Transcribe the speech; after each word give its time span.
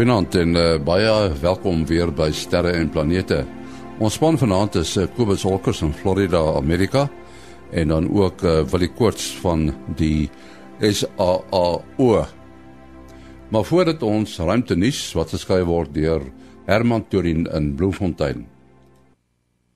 Goeienaand 0.00 0.32
en 0.40 0.54
uh, 0.56 0.62
baie 0.80 1.08
welkom 1.42 1.82
weer 1.84 2.08
by 2.16 2.30
Sterre 2.32 2.70
en 2.72 2.86
Planete. 2.88 3.42
Ons 4.00 4.14
span 4.16 4.38
vanaand 4.40 4.78
is 4.80 4.94
uh, 4.96 5.02
Kobus 5.12 5.42
Holkers 5.44 5.82
in 5.84 5.90
Florida, 5.92 6.40
Amerika 6.56 7.02
en 7.76 7.92
dan 7.92 8.06
ook 8.08 8.40
uh, 8.40 8.62
Willie 8.72 8.88
Koorts 8.96 9.26
van 9.42 9.66
die 9.98 10.30
SAAO. 10.80 12.22
Maar 13.52 13.68
voordat 13.68 14.00
ons 14.08 14.38
ruimte 14.40 14.78
nuus 14.80 15.02
wat 15.20 15.36
geskryf 15.36 15.68
word 15.68 15.92
deur 15.92 16.24
Herman 16.64 17.04
Turin 17.12 17.44
in 17.52 17.74
Bloemfontein. 17.76 18.46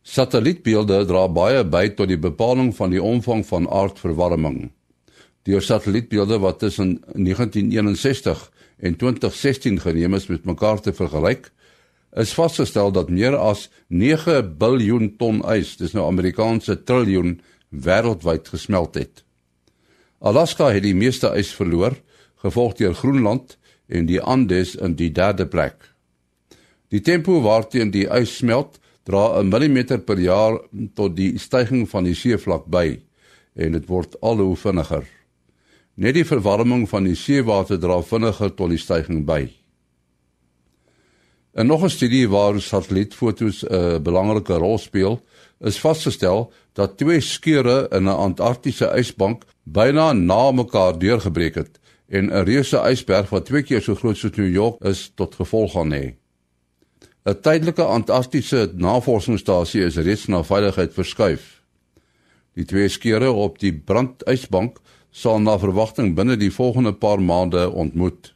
Satellietbeelde 0.01 1.03
dra 1.05 1.27
baie 1.29 1.69
by 1.69 1.91
tot 1.93 2.09
die 2.09 2.23
bepaling 2.31 2.73
van 2.81 2.97
die 2.97 3.05
omvang 3.13 3.45
van 3.45 3.69
aardverwarming. 3.69 4.71
Deur 5.45 5.61
satellietbeelde 5.61 6.41
wat 6.41 6.65
tussen 6.65 7.03
1961 7.13 8.54
en 8.85 8.97
2016 9.01 9.81
geneem 9.81 10.15
is 10.15 10.27
met 10.29 10.45
mekaar 10.45 10.81
te 10.85 10.93
vergelyk, 10.93 11.49
is 12.21 12.35
vasgestel 12.37 12.93
dat 12.93 13.11
meer 13.11 13.37
as 13.37 13.69
9 13.89 14.53
biljoen 14.61 15.15
ton 15.19 15.41
ys, 15.51 15.75
dis 15.81 15.95
nou 15.97 16.05
Amerikaanse 16.07 16.77
triljoen, 16.87 17.39
wêreldwyd 17.71 18.51
gesmelt 18.53 18.99
het. 19.01 19.25
Alaska 20.21 20.69
het 20.73 20.85
die 20.85 20.95
meeste 20.95 21.33
ys 21.35 21.55
verloor, 21.57 21.97
gevolg 22.45 22.77
deur 22.79 22.95
Groenland 22.95 23.57
en 23.89 24.07
die 24.07 24.21
Andes 24.21 24.77
in 24.77 24.95
die 25.01 25.11
derde 25.13 25.49
plek. 25.49 25.91
Die 26.93 27.01
tempo 27.01 27.41
waarteen 27.43 27.91
die 27.91 28.07
ys 28.07 28.37
smelt, 28.37 28.79
dra 29.05 29.41
'n 29.41 29.49
millimeter 29.49 29.99
per 29.99 30.21
jaar 30.21 30.61
tot 30.95 31.17
die 31.17 31.39
stygings 31.39 31.91
van 31.91 32.05
die 32.05 32.15
seevlak 32.15 32.67
by 32.67 33.01
en 33.55 33.73
dit 33.73 33.87
word 33.87 34.17
al 34.21 34.39
hoe 34.39 34.57
vinniger. 34.57 35.05
Net 35.95 36.15
die 36.15 36.27
verwarming 36.27 36.89
van 36.91 37.05
die 37.07 37.15
seewater 37.15 37.79
dra 37.79 38.01
vinniger 38.03 38.51
tot 38.55 38.73
die 38.73 38.81
stygings 38.83 39.27
by. 39.27 39.47
En 41.55 41.67
nog 41.67 41.85
'n 41.85 41.91
studie 41.91 42.29
waar 42.29 42.61
satellietfoto's 42.61 43.63
'n 43.63 44.03
belangrike 44.03 44.55
rol 44.55 44.79
speel, 44.79 45.23
is 45.61 45.79
vasgestel 45.79 46.53
dat 46.73 46.99
twee 46.99 47.21
skeure 47.21 47.89
in 47.91 48.05
'n 48.05 48.19
Antarktiese 48.27 48.91
ysbank 48.99 49.45
byna 49.63 50.13
na 50.13 50.51
mekaar 50.51 50.99
deurgebreek 50.99 51.55
het 51.55 51.79
en 52.09 52.31
'n 52.31 52.45
reuse 52.45 52.79
ysberg 52.91 53.31
wat 53.31 53.47
twee 53.47 53.63
keer 53.63 53.83
so 53.83 53.95
groot 53.95 54.17
soos 54.17 54.37
New 54.37 54.53
York 54.53 54.83
is 54.85 55.13
tot 55.15 55.35
gevolg 55.35 55.73
gaan 55.73 55.93
hê. 55.93 56.15
'n 57.25 57.41
Tydelike 57.41 57.83
Antarktiese 57.83 58.73
navorsingsstasie 58.75 59.85
is 59.85 59.97
reeds 59.97 60.27
na 60.27 60.43
veiligheid 60.43 60.93
verskuif. 60.93 61.63
Die 62.55 62.65
twee 62.65 62.89
skeure 62.89 63.31
op 63.33 63.59
die 63.59 63.73
brandysbank 63.73 64.79
sal 65.15 65.39
na 65.39 65.55
verwagting 65.63 66.15
binne 66.19 66.35
die 66.37 66.51
volgende 66.51 66.93
paar 66.93 67.23
maande 67.23 67.69
ontmoet. 67.71 68.33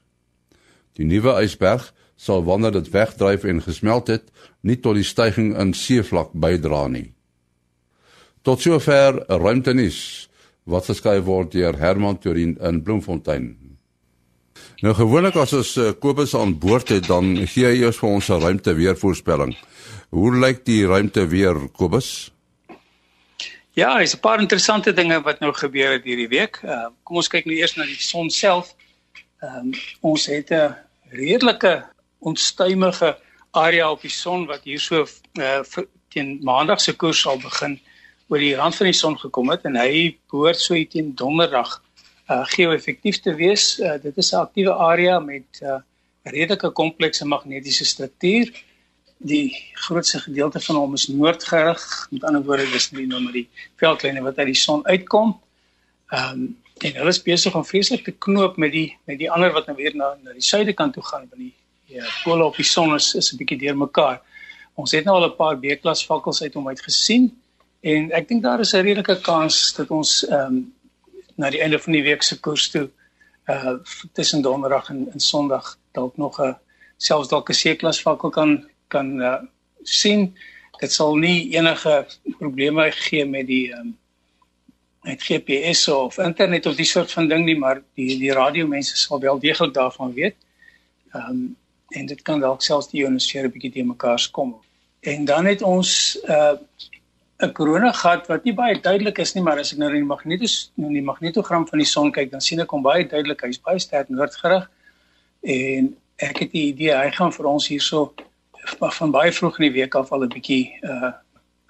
Die 0.94 1.06
nuwe 1.06 1.34
ysberg 1.42 1.90
sal 2.18 2.44
wanneer 2.46 2.76
dit 2.78 2.90
wegdryf 2.94 3.44
en 3.46 3.62
gesmelt 3.62 4.10
het, 4.10 4.30
nie 4.62 4.78
tot 4.82 4.98
die 4.98 5.06
stygings 5.06 5.58
in 5.58 5.74
seevlak 5.74 6.34
bydra 6.34 6.86
nie. 6.90 7.10
Tot 8.46 8.62
sover 8.62 9.24
ruimtenis 9.26 10.28
wat 10.68 10.86
geskryf 10.90 11.24
word 11.26 11.52
deur 11.54 11.78
Herman 11.78 12.18
Turin 12.22 12.56
in 12.62 12.82
Bloemfontein. 12.86 13.56
Nou 14.82 14.94
gewoonlik 14.94 15.38
as 15.40 15.54
ons 15.58 15.74
uh, 15.80 15.90
Kobus 15.98 16.36
aan 16.38 16.54
boord 16.62 16.92
het, 16.94 17.08
dan 17.10 17.34
gee 17.50 17.66
hy 17.66 17.82
eers 17.82 17.98
vir 17.98 18.10
ons 18.10 18.30
'n 18.30 18.42
ruimte 18.42 18.74
weervoorspelling. 18.74 19.56
Hoe 20.10 20.30
lyk 20.36 20.64
die 20.64 20.86
ruimte 20.86 21.26
weer, 21.26 21.58
Kobus? 21.74 22.30
Ja, 23.78 24.00
is 24.00 24.14
'n 24.14 24.20
paar 24.20 24.40
interessante 24.40 24.92
dinge 24.92 25.20
wat 25.22 25.38
nou 25.38 25.52
gebeur 25.54 25.90
het 25.90 26.04
hierdie 26.04 26.28
week. 26.28 26.60
Uh, 26.64 26.86
kom 27.02 27.16
ons 27.16 27.28
kyk 27.28 27.44
nou 27.44 27.54
eers 27.56 27.76
na 27.76 27.84
die 27.86 28.02
son 28.02 28.30
self. 28.30 28.74
Ehm 29.40 29.58
um, 29.58 29.72
ons 30.00 30.26
het 30.26 30.50
'n 30.50 30.74
redelike 31.10 31.86
onstuimige 32.18 33.18
area 33.50 33.90
op 33.90 34.00
die 34.00 34.10
son 34.10 34.46
wat 34.46 34.64
hier 34.64 34.80
so 34.80 35.06
uh, 35.38 35.62
teen 36.08 36.40
maandag 36.42 36.80
se 36.80 36.96
koers 36.96 37.20
sal 37.20 37.38
begin 37.38 37.78
oor 38.28 38.38
die 38.38 38.56
rand 38.56 38.76
van 38.76 38.86
die 38.86 38.98
son 39.02 39.18
gekom 39.18 39.50
het 39.50 39.62
en 39.64 39.76
hy 39.76 40.18
behoort 40.30 40.60
so 40.60 40.74
teen 40.84 41.14
donderdag 41.14 41.82
uh, 42.30 42.44
geo-effektief 42.46 43.20
te 43.20 43.34
wees. 43.34 43.78
Uh, 43.78 43.94
dit 44.02 44.16
is 44.16 44.32
'n 44.32 44.42
aktiewe 44.42 44.74
area 44.74 45.20
met 45.20 45.62
'n 45.62 45.64
uh, 45.64 45.80
redelike 46.22 46.70
komplekse 46.70 47.24
magnetiese 47.24 47.84
struktuur 47.84 48.50
die 49.18 49.50
grootste 49.72 50.20
gedeelte 50.20 50.60
van 50.60 50.76
hom 50.76 50.94
is 50.94 51.08
noordgerig. 51.08 52.06
Met 52.10 52.24
ander 52.24 52.42
woorde, 52.44 52.70
dis 52.70 52.90
nie 52.90 53.06
nou 53.06 53.20
maar 53.22 53.34
die 53.34 53.48
veldlyne 53.76 54.22
wat 54.22 54.38
uit 54.38 54.52
die 54.52 54.58
son 54.58 54.86
uitkom. 54.86 55.36
Ehm 56.08 56.32
um, 56.32 56.56
en 56.78 56.92
hulle 56.94 57.10
is 57.10 57.18
besig 57.22 57.54
om 57.58 57.64
vreeslik 57.66 58.04
te 58.06 58.12
knoop 58.22 58.56
met 58.56 58.70
die 58.72 58.96
met 59.10 59.18
die 59.18 59.30
ander 59.34 59.50
wat 59.52 59.66
nou 59.66 59.74
weer 59.76 59.96
na 59.96 60.12
na 60.22 60.32
die 60.32 60.44
suide 60.46 60.72
kant 60.78 60.94
toe 60.94 61.02
gaan, 61.02 61.24
want 61.26 61.40
die 61.42 61.54
ja, 61.90 62.04
pole 62.22 62.44
op 62.44 62.56
die 62.56 62.64
son 62.64 62.94
is 62.94 63.14
is 63.14 63.32
'n 63.32 63.36
bietjie 63.36 63.58
deurmekaar. 63.58 64.20
Ons 64.74 64.92
het 64.92 65.04
nou 65.04 65.16
al 65.16 65.26
'n 65.26 65.36
paar 65.36 65.58
B-klas 65.58 66.06
vakkels 66.06 66.42
uit 66.42 66.54
hom 66.54 66.68
uit 66.68 66.80
gesien 66.80 67.34
en 67.80 68.12
ek 68.12 68.28
dink 68.28 68.42
daar 68.42 68.60
is 68.60 68.74
'n 68.74 68.82
redelike 68.82 69.20
kans 69.20 69.74
dat 69.74 69.90
ons 69.90 70.24
ehm 70.28 70.46
um, 70.46 70.74
na 71.34 71.50
die 71.50 71.60
einde 71.60 71.78
van 71.78 71.92
die 71.92 72.02
week 72.02 72.22
se 72.22 72.40
koers 72.40 72.70
toe 72.70 72.90
uh 73.48 73.74
tussen 74.12 74.42
donderdag 74.42 74.88
en, 74.88 75.08
en 75.12 75.20
sonderdag 75.20 75.78
dalk 75.92 76.16
nog 76.16 76.40
'n 76.40 76.56
selfs 76.96 77.28
dalk 77.28 77.50
'n 77.50 77.54
C-klas 77.54 78.02
vakkel 78.02 78.30
kan 78.30 78.68
kan 78.88 79.20
uh, 79.20 79.38
sien 79.82 80.34
dit 80.80 80.92
sal 80.92 81.16
nie 81.16 81.54
enige 81.56 82.06
probleme 82.38 82.90
gee 82.94 83.24
met 83.26 83.46
die 83.46 83.72
um, 83.74 83.96
met 85.06 85.22
GPS 85.22 85.88
of 85.88 86.18
internet 86.18 86.66
of 86.66 86.76
die 86.76 86.86
soort 86.86 87.12
van 87.12 87.28
ding 87.28 87.44
nie 87.46 87.56
maar 87.58 87.82
die 87.94 88.18
die 88.18 88.32
radio 88.32 88.66
mense 88.66 88.96
sal 88.96 89.20
wel 89.20 89.38
deeglik 89.38 89.74
daarvan 89.74 90.12
weet. 90.12 90.36
Ehm 91.12 91.30
um, 91.30 91.56
en 91.96 92.06
dit 92.06 92.22
kan 92.22 92.40
dalk 92.40 92.60
selfs 92.62 92.90
die 92.92 93.00
ionosfeer 93.00 93.46
'n 93.48 93.52
bietjie 93.52 93.72
te 93.72 93.82
mekaar 93.82 94.28
kom. 94.32 94.50
En 95.00 95.24
dan 95.24 95.46
het 95.46 95.62
ons 95.62 96.18
uh, 96.28 96.56
'n 97.38 97.52
korona 97.52 97.92
gat 97.92 98.26
wat 98.26 98.44
nie 98.44 98.52
baie 98.52 98.80
duidelik 98.80 99.18
is 99.18 99.34
nie, 99.34 99.42
maar 99.42 99.58
as 99.58 99.72
ek 99.72 99.78
nou 99.78 99.88
na 99.88 99.94
die 99.94 100.04
magnetos 100.04 100.72
nou 100.74 100.92
die 100.92 101.02
magnetogram 101.02 101.66
van 101.68 101.78
die 101.78 101.86
son 101.86 102.12
kyk, 102.12 102.30
dan 102.30 102.40
sien 102.40 102.60
ek 102.60 102.70
hom 102.70 102.82
baie 102.82 103.06
duidelik. 103.06 103.40
Hy's 103.40 103.60
baie 103.62 103.78
sterk 103.78 104.08
noordgerig. 104.08 104.68
En 105.42 105.96
ek 106.16 106.38
het 106.38 106.52
die 106.52 106.66
idee 106.72 106.96
hy 106.96 107.10
gaan 107.10 107.32
vir 107.32 107.46
ons 107.46 107.68
hierso 107.68 108.12
van 108.78 109.10
baie 109.10 109.32
vroeg 109.32 109.58
in 109.58 109.64
die 109.64 109.76
week 109.80 109.94
af 109.94 110.12
al 110.12 110.24
'n 110.24 110.28
bietjie 110.28 110.78
uh 110.82 111.12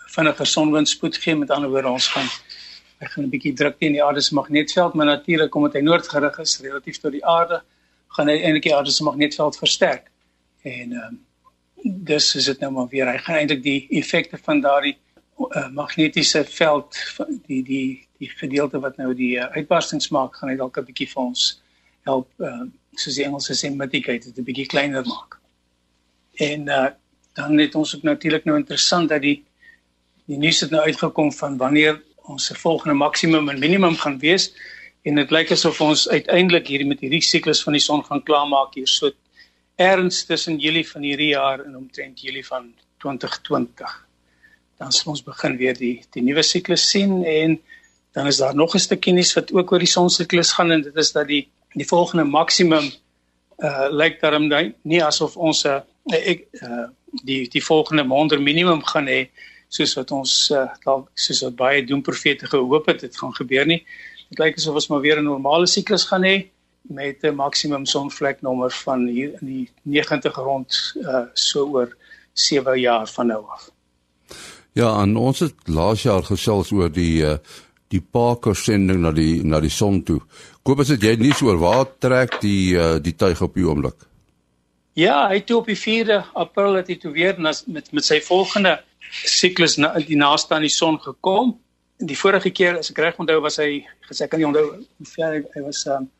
vinniger 0.08 0.46
sonwindspoed 0.46 1.16
gee 1.16 1.36
met 1.36 1.50
ander 1.50 1.70
woorde 1.70 1.88
ons 1.88 2.08
gaan 2.08 2.28
hy 3.00 3.06
gaan 3.06 3.24
'n 3.24 3.30
bietjie 3.30 3.54
druk 3.54 3.78
teen 3.78 3.92
die 3.92 4.04
aarde 4.04 4.20
se 4.20 4.34
magnetveld 4.34 4.94
maar 4.94 5.06
natuurlik 5.06 5.54
omdat 5.54 5.72
hy 5.72 5.80
noordgerig 5.80 6.38
is 6.38 6.60
relatief 6.60 6.98
tot 6.98 7.12
die 7.12 7.26
aarde 7.26 7.62
gaan 8.16 8.28
hy 8.28 8.38
eintlik 8.42 8.62
die 8.68 8.74
aarde 8.74 8.90
se 8.90 9.04
magnetveld 9.04 9.58
versterk. 9.58 10.10
En 10.62 10.92
ehm 10.92 11.08
um, 11.08 11.24
dis 12.08 12.34
is 12.34 12.44
dit 12.44 12.60
nou 12.60 12.72
maar 12.72 12.88
weer 12.90 13.06
hy 13.06 13.18
gaan 13.22 13.36
eintlik 13.38 13.62
die 13.62 13.86
effekte 14.00 14.38
van 14.42 14.60
daardie 14.60 14.96
uh, 15.38 15.68
magnetiese 15.70 16.42
veld 16.44 16.98
die 17.46 17.62
die 17.62 18.08
die 18.18 18.30
gedeelte 18.40 18.80
wat 18.82 18.96
nou 18.98 19.12
die 19.14 19.36
uh, 19.38 19.46
uitbarstings 19.54 20.08
maak 20.10 20.34
gaan 20.36 20.50
hy 20.50 20.56
dalk 20.58 20.78
'n 20.78 20.88
bietjie 20.88 21.06
vir 21.12 21.22
ons 21.22 21.44
help 22.10 22.28
uh, 22.42 22.64
soos 22.98 23.14
die 23.14 23.24
Engelse 23.24 23.54
sê 23.54 23.70
mitigate 23.70 24.26
dit 24.26 24.38
'n 24.38 24.48
bietjie 24.50 24.66
kleiner 24.66 25.06
maak 25.06 25.38
En 26.38 26.66
uh 26.68 26.88
dan 27.38 27.58
het 27.58 27.74
ons 27.78 27.96
ook 27.96 28.02
natuurlik 28.02 28.44
nou 28.44 28.56
interessant 28.58 29.08
dat 29.08 29.22
die 29.22 29.44
die 30.26 30.38
nuus 30.42 30.60
het 30.60 30.70
nou 30.70 30.82
uitgekom 30.82 31.30
van 31.32 31.56
wanneer 31.56 32.00
ons 32.26 32.48
se 32.50 32.54
volgende 32.54 32.94
maksimum 32.98 33.48
en 33.48 33.58
minimum 33.58 33.94
gaan 33.96 34.18
wees 34.18 34.50
en 35.06 35.20
dit 35.20 35.30
lyk 35.30 35.52
asof 35.54 35.80
ons 35.80 36.08
uiteindelik 36.08 36.66
hierdie 36.66 36.88
met 36.88 37.04
hierdie 37.04 37.22
siklus 37.22 37.62
van 37.62 37.76
die 37.78 37.82
son 37.84 38.02
gaan 38.04 38.24
klaarmaak 38.26 38.74
hier 38.74 38.90
so 38.90 39.12
erns 39.78 40.24
tussen 40.26 40.58
Julie 40.58 40.84
van 40.88 41.06
hierdie 41.06 41.30
jaar 41.30 41.62
en 41.64 41.76
omtrent 41.78 42.20
Julie 42.20 42.44
van 42.46 42.72
2020. 43.04 43.94
Dan 44.78 44.92
sal 44.92 45.12
ons 45.14 45.22
begin 45.22 45.56
weer 45.60 45.78
die 45.78 45.94
die 46.14 46.24
nuwe 46.26 46.42
siklus 46.42 46.88
sien 46.90 47.22
en 47.24 47.60
dan 48.18 48.26
is 48.26 48.42
daar 48.42 48.54
nog 48.54 48.74
'n 48.74 48.82
stukkie 48.82 49.14
nuus 49.14 49.34
wat 49.38 49.52
ook 49.52 49.72
oor 49.72 49.78
die 49.78 49.94
son 49.94 50.10
siklus 50.10 50.52
gaan 50.52 50.72
en 50.72 50.82
dit 50.82 50.96
is 50.96 51.12
dat 51.12 51.28
die 51.28 51.48
die 51.74 51.86
volgende 51.86 52.24
maksimum 52.24 52.90
uh 53.58 53.86
lyk 53.90 54.20
daarom 54.20 54.50
nie 54.82 55.04
asof 55.04 55.36
ons 55.36 55.64
'n 55.64 55.68
uh, 55.68 55.80
ek 56.14 56.46
uh, 56.62 56.88
die 57.24 57.48
die 57.48 57.64
volgende 57.64 58.04
maand 58.04 58.38
minimum 58.40 58.82
gaan 58.84 59.08
hê 59.08 59.28
soos 59.68 59.94
wat 59.98 60.12
ons 60.16 60.34
uh, 60.50 60.66
dalk 60.84 61.10
soos 61.14 61.42
wat 61.44 61.56
baie 61.56 61.84
doemprofete 61.84 62.48
gehoop 62.48 62.86
het 62.88 63.00
dit 63.00 63.16
gaan 63.16 63.34
gebeur 63.36 63.66
nie. 63.66 63.82
Dit 64.30 64.38
lyk 64.38 64.56
asof 64.56 64.74
ons 64.80 64.88
maar 64.88 65.04
weer 65.04 65.20
'n 65.20 65.24
normale 65.24 65.66
siklus 65.66 66.04
gaan 66.08 66.24
hê 66.24 66.48
met 66.88 67.24
'n 67.24 67.34
maksimum 67.34 67.86
sonvleknommer 67.86 68.70
van 68.70 69.06
hier 69.06 69.36
in 69.40 69.46
die 69.46 69.70
90 69.82 70.36
rond 70.36 70.94
uh, 70.96 71.26
so 71.34 71.66
oor 71.66 71.96
7 72.32 72.80
jaar 72.80 73.06
van 73.06 73.26
nou 73.26 73.44
af. 73.48 73.70
Ja, 74.72 75.02
en 75.02 75.16
ons 75.16 75.38
het 75.38 75.54
laas 75.64 76.02
jaar 76.02 76.22
gesels 76.22 76.70
oor 76.72 76.92
die 76.92 77.22
uh, 77.24 77.38
die 77.88 78.00
Parker 78.00 78.56
sending 78.56 79.00
na 79.00 79.12
die 79.12 79.42
na 79.44 79.60
die 79.60 79.72
son 79.72 80.02
toe. 80.02 80.20
Koop 80.62 80.80
as 80.80 80.88
jy 80.88 81.16
nie 81.16 81.32
so 81.32 81.48
oor 81.48 81.58
waar 81.58 81.86
trek 81.98 82.40
die 82.40 82.76
uh, 82.76 82.98
die 83.00 83.16
tuig 83.16 83.40
op 83.42 83.54
die 83.54 83.64
oomblik. 83.64 84.07
Ja, 84.98 85.28
hy 85.30 85.38
toe 85.46 85.60
op 85.60 85.68
die 85.70 85.78
4de 85.78 86.16
April 86.34 86.74
het 86.74 86.88
hy 86.90 86.96
toe 86.98 87.12
weer 87.14 87.36
nas, 87.38 87.60
met 87.70 87.92
met 87.94 88.02
sy 88.02 88.16
volgende 88.26 88.72
siklus 89.30 89.76
na 89.78 89.92
die 90.02 90.18
naaste 90.18 90.56
aan 90.56 90.66
die 90.66 90.72
son 90.74 90.98
gekom. 91.04 91.52
Die 92.02 92.16
vorige 92.18 92.50
keer 92.50 92.80
as 92.80 92.90
ek 92.90 92.98
reg 93.04 93.20
onthou 93.22 93.36
was 93.44 93.60
hy 93.62 93.84
gesê 94.08 94.26
kan 94.26 94.42
nie 94.42 94.48
onthou 94.48 94.64
hoe 94.72 95.06
ver 95.12 95.36
hy, 95.36 95.44
hy 95.54 95.64
was 95.68 95.84
um, 95.94 96.10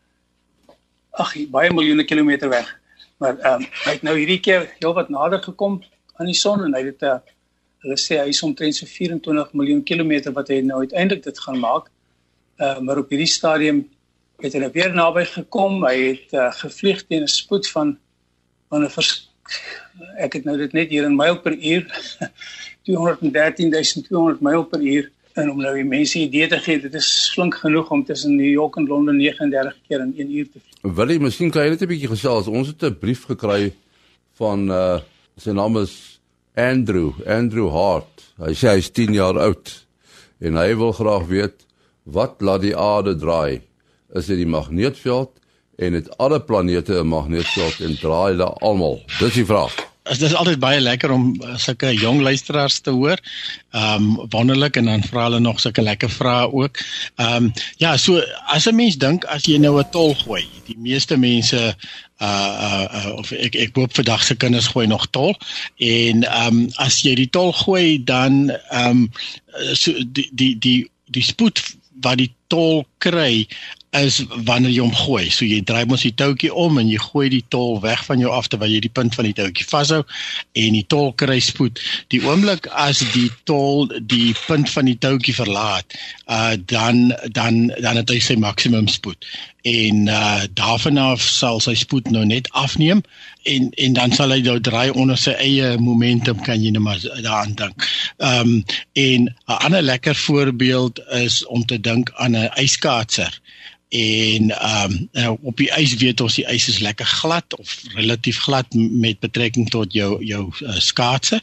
ag 1.19 1.35
baie 1.57 1.75
miljoene 1.75 2.07
kilometer 2.07 2.55
weg. 2.55 2.71
Maar 3.19 3.35
ehm 3.41 3.67
um, 3.67 3.69
hy 3.83 3.99
het 3.99 4.07
nou 4.07 4.17
hierdie 4.21 4.41
keer 4.47 4.71
heelwat 4.79 5.11
nader 5.11 5.43
gekom 5.43 5.81
aan 6.23 6.31
die 6.31 6.39
son 6.45 6.63
en 6.71 6.79
hy 6.79 6.87
het 6.93 7.03
uh, 7.03 7.19
hulle 7.83 7.99
sê 7.99 8.23
hy 8.23 8.31
is 8.31 8.47
omtrent 8.47 8.79
so 8.79 8.87
24 8.87 9.55
miljoen 9.59 9.83
kilometer 9.83 10.39
wat 10.39 10.55
hy 10.55 10.63
nou 10.63 10.85
uiteindelik 10.87 11.27
dit 11.27 11.47
gaan 11.49 11.59
maak. 11.59 11.91
Uh, 12.63 12.79
maar 12.79 13.03
op 13.03 13.11
hierdie 13.11 13.33
stadium 13.39 13.89
het 14.39 14.55
hy 14.55 14.69
nou 14.69 14.75
weer 14.79 14.95
naby 14.95 15.27
gekom. 15.35 15.83
Hy 15.83 15.97
het 16.13 16.39
uh, 16.39 16.53
gevlieg 16.63 17.09
teen 17.09 17.27
'n 17.27 17.39
spoed 17.41 17.67
van 17.75 17.99
van 18.69 18.85
'n 18.85 18.91
ek 20.19 20.33
het 20.33 20.45
nou 20.45 20.57
dit 20.57 20.73
net 20.73 20.91
hier 20.93 21.05
in 21.05 21.17
myl 21.17 21.39
per 21.41 21.55
uur 21.57 21.87
213200 22.89 24.41
myl 24.41 24.65
per 24.65 24.81
uur 24.81 25.11
en 25.39 25.51
om 25.53 25.61
nou 25.63 25.75
die 25.77 25.87
mense 25.87 26.19
idee 26.19 26.49
te 26.51 26.59
gee 26.63 26.81
dit 26.83 26.95
is 26.99 27.09
flink 27.35 27.59
genoeg 27.63 27.91
om 27.95 28.05
tussen 28.05 28.37
New 28.37 28.51
York 28.51 28.77
en 28.77 28.89
Londen 28.91 29.17
39 29.17 29.77
keer 29.89 30.01
in 30.01 30.15
1 30.17 30.33
uur 30.39 30.49
te 30.51 30.59
vlieg. 30.59 30.97
Wil 30.97 31.15
jy 31.15 31.19
miskien 31.23 31.53
kan 31.55 31.65
jy 31.65 31.75
net 31.75 31.83
'n 31.83 31.93
bietjie 31.93 32.11
gesels. 32.11 32.47
Ons 32.47 32.73
het 32.73 32.83
'n 32.83 32.99
brief 32.99 33.25
gekry 33.31 33.73
van 34.39 34.71
uh 34.71 35.01
sy 35.39 35.53
naam 35.55 35.77
is 35.79 36.21
Andrew, 36.57 37.13
Andrew 37.27 37.71
Hart. 37.71 38.35
Hy 38.39 38.51
sê 38.51 38.75
hy's 38.75 38.91
10 38.91 39.15
jaar 39.15 39.39
oud 39.39 39.87
en 40.41 40.57
hy 40.57 40.75
wil 40.75 40.93
graag 40.93 41.27
weet 41.31 41.67
wat 42.03 42.41
laat 42.41 42.61
die 42.61 42.77
aarde 42.77 43.15
draai? 43.17 43.63
Is 44.15 44.27
dit 44.27 44.37
die 44.37 44.47
magneetveld 44.47 45.38
en 45.79 45.93
het 45.93 46.17
alle 46.19 46.41
planete 46.41 46.99
'n 47.01 47.07
magneetveld 47.07 47.81
en 47.81 47.99
draai 47.99 48.31
hulle 48.31 48.51
almal? 48.69 49.03
Dis 49.19 49.33
die 49.33 49.47
vraag. 49.47 49.75
Dit 50.09 50.21
is 50.21 50.35
altyd 50.35 50.59
baie 50.59 50.81
lekker 50.81 51.11
om 51.13 51.35
uh, 51.45 51.57
sulke 51.61 51.91
jong 51.95 52.23
luisteraars 52.25 52.81
te 52.81 52.91
hoor. 52.91 53.21
Ehm 53.71 53.95
um, 53.95 54.27
wonderlik 54.33 54.77
en 54.77 54.85
dan 54.85 55.05
vra 55.05 55.27
hulle 55.29 55.41
nog 55.41 55.61
sulke 55.61 55.83
lekker 55.83 56.11
vrae 56.11 56.53
ook. 56.53 56.81
Ehm 57.17 57.45
um, 57.45 57.53
ja, 57.77 57.97
so 57.97 58.23
as 58.47 58.67
'n 58.67 58.75
mens 58.75 58.97
dink 58.97 59.25
as 59.25 59.45
jy 59.45 59.59
nou 59.59 59.79
'n 59.79 59.91
tol 59.91 60.15
gooi, 60.15 60.45
die 60.65 60.79
meeste 60.79 61.17
mense 61.17 61.77
uh 62.21 62.27
uh, 62.67 62.87
uh 62.95 63.13
of 63.19 63.31
ek 63.33 63.55
ek 63.55 63.77
hoop 63.77 63.95
vandag 63.95 64.25
se 64.25 64.35
kinders 64.35 64.67
gooi 64.67 64.87
nog 64.87 65.07
tol 65.11 65.37
en 65.77 66.25
ehm 66.25 66.47
um, 66.47 66.71
as 66.77 67.03
jy 67.03 67.15
die 67.15 67.31
tol 67.31 67.53
gooi 67.53 68.05
dan 68.05 68.51
ehm 68.51 68.91
um, 68.91 69.11
so 69.75 69.93
die 69.93 70.31
die 70.33 70.59
die 70.59 70.91
die 71.07 71.23
spoed 71.23 71.63
wat 72.01 72.19
die 72.19 72.33
tol 72.47 72.87
kry 72.99 73.47
is 73.97 74.21
wanneer 74.45 74.71
jy 74.71 74.83
hom 74.85 74.95
gooi. 74.95 75.29
So 75.33 75.47
jy 75.49 75.63
draai 75.65 75.87
mos 75.89 76.05
die 76.05 76.13
touwtjie 76.13 76.51
om 76.53 76.77
en 76.81 76.91
jy 76.91 77.01
gooi 77.01 77.29
die 77.33 77.45
tol 77.49 77.79
weg 77.81 78.03
van 78.05 78.21
jou 78.21 78.31
af 78.35 78.51
terwyl 78.53 78.75
jy 78.75 78.83
die 78.85 78.93
punt 78.93 79.17
van 79.17 79.29
die 79.29 79.37
touwtjie 79.37 79.65
vashou 79.69 80.03
en 80.53 80.77
die 80.77 80.85
tol 80.93 81.13
kry 81.17 81.39
spoed. 81.41 81.81
Die 82.13 82.21
oomblik 82.27 82.69
as 82.77 83.01
die 83.15 83.31
tol 83.49 83.89
die 83.99 84.35
punt 84.45 84.69
van 84.75 84.91
die 84.91 84.99
touwtjie 85.01 85.37
verlaat, 85.39 85.97
uh 86.29 86.57
dan 86.69 87.15
dan 87.33 87.69
dan 87.81 88.03
het 88.03 88.13
hy 88.13 88.21
sy 88.21 88.37
maksimum 88.37 88.91
spoed. 88.93 89.25
En 89.65 90.05
uh 90.13 90.45
daarvan 90.53 91.01
af 91.01 91.25
sal 91.25 91.61
sy 91.65 91.75
spoed 91.79 92.13
nou 92.13 92.27
net 92.29 92.53
afneem 92.53 93.01
en 93.49 93.71
en 93.73 93.97
dan 93.97 94.13
sal 94.13 94.37
hy 94.37 94.43
nou 94.45 94.59
draai 94.61 94.91
onder 94.93 95.17
sy 95.17 95.33
eie 95.41 95.77
momentum 95.81 96.45
kan 96.45 96.61
jy 96.61 96.75
net 96.77 96.85
maar 96.85 97.01
daaraan 97.01 97.57
dink. 97.57 97.89
Ehm 98.21 98.53
um, 98.53 98.65
en 98.93 99.33
'n 99.33 99.61
ander 99.65 99.83
lekker 99.83 100.15
voorbeeld 100.15 101.01
is 101.25 101.47
om 101.47 101.65
te 101.65 101.81
dink 101.81 102.13
aan 102.17 102.37
'n 102.37 102.51
yskaatser 102.61 103.33
en 103.89 104.51
ehm 104.51 105.09
um, 105.13 105.37
op 105.43 105.57
die 105.57 105.71
ys 105.81 105.97
weet 105.97 106.21
ons 106.21 106.37
die 106.37 106.47
ys 106.53 106.69
is 106.69 106.79
lekker 106.85 107.07
glad 107.07 107.59
of 107.59 107.79
relatief 107.95 108.39
glad 108.45 108.67
met 108.75 109.21
betrekking 109.21 109.69
tot 109.73 109.93
jou 109.93 110.25
jou 110.25 110.45
uh, 110.61 110.77
skaatse 110.77 111.41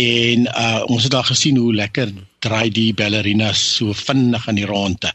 en 0.00 0.46
uh, 0.48 0.82
ons 0.86 1.04
het 1.04 1.14
al 1.14 1.26
gesien 1.28 1.56
hoe 1.60 1.74
lekker 1.74 2.12
draai 2.42 2.70
die 2.74 2.90
ballerinas 2.98 3.60
so 3.76 3.94
vinnig 3.94 4.48
aan 4.48 4.58
die 4.58 4.66
ronde. 4.66 5.12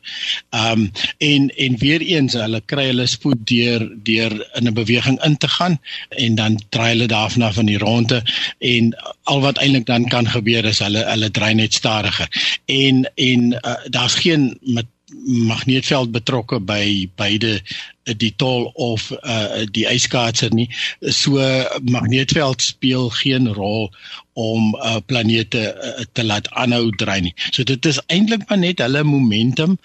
Ehm 0.56 0.86
um, 0.86 0.92
en 1.18 1.50
en 1.66 1.78
weer 1.82 2.02
eens 2.02 2.38
hulle 2.40 2.62
kry 2.72 2.86
hulle 2.92 3.08
spoed 3.10 3.42
deur 3.50 3.84
deur 4.10 4.36
in 4.60 4.68
'n 4.70 4.74
beweging 4.74 5.18
in 5.28 5.38
te 5.38 5.48
gaan 5.48 5.80
en 6.10 6.36
dan 6.36 6.60
draai 6.70 6.90
hulle 6.94 7.08
daarna 7.08 7.52
van 7.54 7.66
die 7.66 7.78
ronde 7.78 8.22
en 8.60 8.94
al 9.24 9.42
wat 9.42 9.58
eintlik 9.58 9.86
dan 9.86 10.08
kan 10.08 10.30
gebeur 10.30 10.66
is 10.66 10.80
hulle 10.80 11.04
hulle 11.10 11.32
draai 11.32 11.54
net 11.54 11.74
stadiger. 11.74 12.30
En 12.66 13.12
en 13.16 13.52
uh, 13.54 13.76
daar's 13.90 14.16
geen 14.16 14.58
met 14.62 14.86
magneetveld 15.28 16.12
betrokke 16.12 16.60
by 16.64 17.10
beide 17.20 17.58
eh, 17.60 18.16
die 18.16 18.32
tol 18.40 18.70
of 18.80 19.10
uh, 19.12 19.66
die 19.76 19.84
yskaatser 19.90 20.54
nie. 20.56 20.70
So 21.02 21.44
magneetveld 21.84 22.64
speel 22.64 23.10
geen 23.20 23.52
rol 23.54 23.90
om 24.34 24.74
uh, 24.76 24.98
planete 25.06 25.74
uh, 25.74 26.06
te 26.14 26.24
laat 26.24 26.48
aanhou 26.56 26.90
draai 26.96 27.22
nie. 27.28 27.36
So 27.52 27.68
dit 27.68 27.86
is 27.86 28.00
eintlik 28.08 28.48
maar 28.48 28.62
net 28.64 28.84
hulle 28.84 29.04
momentum 29.04 29.76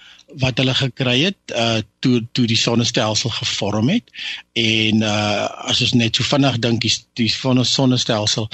wat 0.41 0.61
hulle 0.63 0.75
gekry 0.79 1.19
het 1.31 1.57
uh 1.57 1.81
toe 2.03 2.21
toe 2.37 2.47
die 2.51 2.59
sonnestelsel 2.59 3.31
gevorm 3.39 3.89
het. 3.93 4.11
En 4.59 5.03
uh 5.07 5.49
as 5.71 5.81
ons 5.81 5.95
net 5.97 6.19
so 6.19 6.27
vinnig 6.29 6.59
dink 6.61 6.83
die 6.85 6.93
die 7.17 7.31
sonnestelsel 7.31 8.49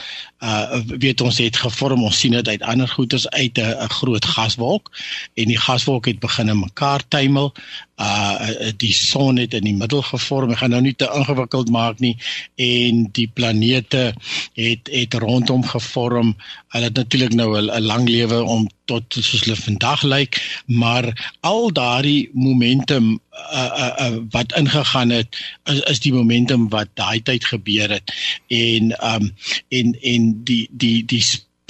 uh 0.44 0.78
weet 1.02 1.20
ons 1.24 1.40
het 1.42 1.56
gevorm 1.56 2.04
ons 2.06 2.20
sien 2.22 2.36
dit 2.36 2.48
uit 2.48 2.62
ander 2.62 2.88
goeters 2.88 3.26
uit 3.28 3.58
'n 3.58 3.90
groot 3.98 4.24
gaswolk. 4.24 4.92
En 5.34 5.48
die 5.50 5.58
gaswolk 5.58 6.06
het 6.06 6.20
begin 6.20 6.48
in 6.48 6.60
mekaar 6.60 7.02
tuimel. 7.08 7.52
Uh 7.96 8.70
die 8.76 8.92
son 8.94 9.36
het 9.36 9.54
in 9.54 9.64
die 9.64 9.74
middel 9.74 10.02
gevorm. 10.02 10.50
Ek 10.50 10.58
gaan 10.62 10.70
nou 10.70 10.82
nie 10.82 10.94
te 10.94 11.10
ingewikkeld 11.14 11.70
maak 11.70 11.98
nie. 11.98 12.16
En 12.54 13.08
die 13.12 13.30
planete 13.34 14.14
het 14.54 14.88
het 14.92 15.14
rondom 15.14 15.64
gevorm. 15.66 16.36
Hulle 16.68 16.84
het 16.84 16.94
natuurlik 16.94 17.34
nou 17.34 17.58
'n 17.58 17.82
lang 17.82 18.08
lewe 18.08 18.42
om 18.44 18.68
tot 18.84 19.04
soos 19.08 19.44
hulle 19.44 19.56
vandag 19.56 20.02
lyk. 20.02 20.62
Maar 20.66 21.34
al 21.40 21.72
daardie 21.72 22.30
momentum 22.32 23.20
uh, 23.52 23.70
uh, 23.85 23.93
uh, 24.06 24.19
wat 24.31 24.55
ingegaan 24.56 25.11
het 25.11 25.37
is, 25.64 25.81
is 25.81 26.00
die 26.00 26.12
momentum 26.12 26.69
wat 26.69 26.88
daai 26.94 27.23
tyd 27.23 27.44
gebeur 27.44 27.90
het 27.90 28.14
en 28.46 28.94
um 29.14 29.31
en 29.69 29.94
en 30.00 30.32
die 30.44 30.64
die 30.70 31.05
die 31.05 31.23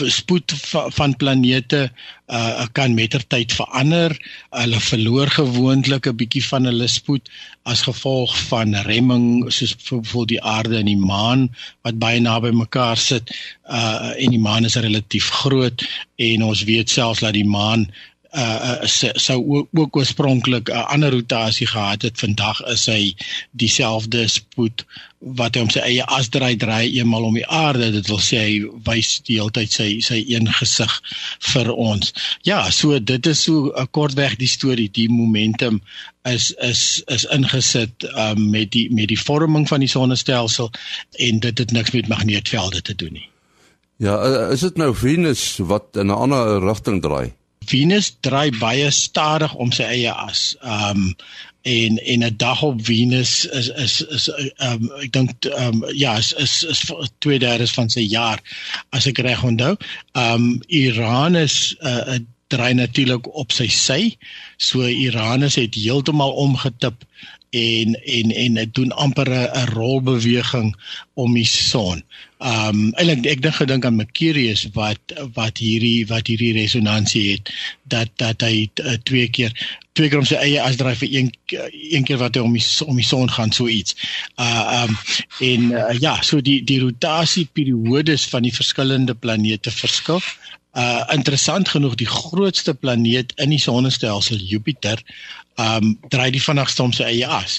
spoed 0.07 0.53
van 0.95 1.17
planete 1.17 1.91
uh, 2.31 2.67
kan 2.73 2.95
mettertyd 2.95 3.53
verander. 3.53 4.15
Hulle 4.55 4.81
verloor 4.81 5.27
gewoonlik 5.27 6.07
'n 6.07 6.17
bietjie 6.17 6.45
van 6.45 6.65
hulle 6.71 6.87
spoed 6.87 7.31
as 7.63 7.83
gevolg 7.83 8.37
van 8.49 8.75
remming 8.87 9.53
soos 9.53 9.75
byvoorbeeld 9.77 10.29
die 10.29 10.43
aarde 10.43 10.79
en 10.79 10.87
die 10.87 10.97
maan 10.97 11.49
wat 11.83 11.99
baie 11.99 12.21
naby 12.21 12.51
mekaar 12.51 12.97
sit. 12.97 13.35
Uh 13.67 14.15
en 14.17 14.31
die 14.31 14.45
maan 14.49 14.65
is 14.65 14.77
relatief 14.77 15.29
groot 15.43 15.83
en 16.17 16.43
ons 16.43 16.63
weet 16.63 16.91
selfs 16.91 17.21
dat 17.21 17.35
die 17.35 17.49
maan 17.49 17.91
uh 18.37 18.85
sou 19.15 19.39
ook, 19.49 19.69
ook 19.73 19.97
oorspronklik 19.97 20.69
'n 20.69 20.73
uh, 20.73 20.91
ander 20.93 21.11
rotasie 21.11 21.67
gehad 21.67 22.03
het. 22.03 22.19
Vandag 22.19 22.61
is 22.61 22.87
hy 22.87 23.15
dieselfde 23.51 24.29
spoed 24.29 24.85
wat 25.19 25.55
hy 25.55 25.61
om 25.61 25.71
sy 25.71 25.81
eie 25.81 26.05
as 26.05 26.29
draai 26.29 26.57
draai 26.57 26.93
eenmal 26.99 27.25
om 27.25 27.35
die 27.35 27.47
aarde. 27.47 27.91
Dit 27.91 28.09
wil 28.09 28.21
sê 28.21 28.39
hy 28.39 28.69
wys 28.85 29.21
die 29.25 29.39
hele 29.39 29.51
tyd 29.51 29.73
sy 29.73 30.01
sy 30.05 30.25
een 30.29 30.53
gesig 30.53 31.01
vir 31.53 31.73
ons. 31.73 32.13
Ja, 32.43 32.71
so 32.71 32.99
dit 32.99 33.27
is 33.27 33.43
so 33.43 33.73
'n 33.73 33.81
uh, 33.83 33.87
kortweg 33.91 34.37
die 34.37 34.49
storie. 34.49 34.91
Die 34.93 35.09
momentum 35.09 35.81
is 36.25 36.51
is 36.61 37.03
is 37.07 37.25
ingesit 37.25 38.05
um, 38.15 38.51
met 38.51 38.71
die 38.73 38.93
met 38.93 39.09
die 39.09 39.21
vorming 39.21 39.69
van 39.69 39.81
die 39.81 39.89
sonnestelsel 39.89 40.71
en 41.13 41.41
dit 41.41 41.59
het 41.59 41.71
niks 41.71 41.91
met 41.91 42.09
magneetvelde 42.09 42.83
te 42.83 42.95
doen 42.95 43.13
nie. 43.13 43.29
Ja, 43.97 44.21
is 44.53 44.61
dit 44.61 44.77
nou 44.77 44.95
Venus 44.95 45.57
wat 45.57 45.97
in 45.97 46.07
'n 46.07 46.11
ander 46.15 46.61
rigting 46.61 47.03
draai? 47.03 47.38
Venus 47.69 48.13
draai 48.27 48.51
baie 48.59 48.91
stadig 48.91 49.55
om 49.55 49.73
sy 49.73 49.85
eie 49.85 50.15
as. 50.15 50.57
Um 50.63 51.15
en 51.69 51.99
en 51.99 52.25
'n 52.25 52.37
dag 52.41 52.63
op 52.63 52.81
Venus 52.85 53.45
is 53.45 53.69
is 53.69 54.01
is 54.01 54.29
um 54.65 54.89
ek 55.03 55.13
dink 55.13 55.49
um 55.59 55.85
ja, 55.93 56.17
is 56.17 56.33
is 56.33 56.63
is 56.63 56.83
2/3 57.27 57.75
van 57.75 57.91
sy 57.91 58.01
jaar 58.01 58.41
as 58.91 59.07
ek 59.07 59.19
reg 59.19 59.43
onthou. 59.45 59.77
Um 60.15 60.61
Uranus 60.69 61.77
uh, 61.81 62.19
draai 62.49 62.73
natuurlik 62.75 63.29
op 63.37 63.53
sy 63.53 63.69
sy. 63.69 64.17
So 64.57 64.87
Uranus 64.89 65.59
het 65.61 65.75
heeltemal 65.75 66.33
omgetip 66.33 67.05
en 67.51 67.95
en 68.05 68.31
en 68.31 68.55
dit 68.55 68.75
doen 68.75 68.93
amper 68.93 69.31
'n 69.31 69.69
rolbeweging 69.73 70.77
om 71.15 71.35
die 71.35 71.47
son. 71.47 72.03
Um 72.39 72.93
eintlik 72.95 73.27
ek 73.27 73.43
dink 73.43 73.55
gedink 73.55 73.85
aan 73.85 73.97
Mercurius 73.97 74.69
wat 74.73 75.01
wat 75.35 75.59
hierdie 75.59 76.07
wat 76.07 76.27
hierdie 76.27 76.53
resonansie 76.53 77.31
het 77.31 77.51
dat 77.83 78.11
dat 78.17 78.41
hy 78.41 78.69
uh, 78.83 78.95
twee 79.03 79.29
keer 79.29 79.53
twee 79.93 80.09
keer 80.09 80.19
om 80.19 80.29
sy 80.29 80.39
eie 80.39 80.61
as 80.63 80.77
draai 80.77 80.95
vir 80.95 81.09
een 81.11 81.33
een 81.91 82.05
keer 82.05 82.21
wat 82.21 82.37
hy 82.37 82.45
om 82.45 82.55
die 82.55 82.65
om 82.87 82.97
die 83.01 83.07
son 83.07 83.31
gaan 83.31 83.53
so 83.53 83.67
iets. 83.69 83.97
Uh 84.37 84.85
um 84.85 84.97
en 85.41 85.73
uh, 85.73 85.99
ja, 85.99 86.23
so 86.23 86.41
die 86.41 86.61
die 86.65 86.81
rotasieperiodes 86.85 88.29
van 88.29 88.47
die 88.47 88.55
verskillende 88.55 89.15
planete 89.15 89.71
verskil. 89.71 90.23
Uh 90.79 91.03
interessant 91.15 91.69
genoeg 91.69 91.97
die 91.99 92.07
grootste 92.07 92.75
planeet 92.75 93.33
in 93.43 93.51
die 93.51 93.63
sonnestelsel 93.63 94.39
Jupiter 94.39 95.03
um 95.59 95.97
draai 96.13 96.31
die 96.31 96.43
vinnigste 96.43 96.85
om 96.85 96.93
sy 96.95 97.09
eie 97.09 97.27
as. 97.27 97.57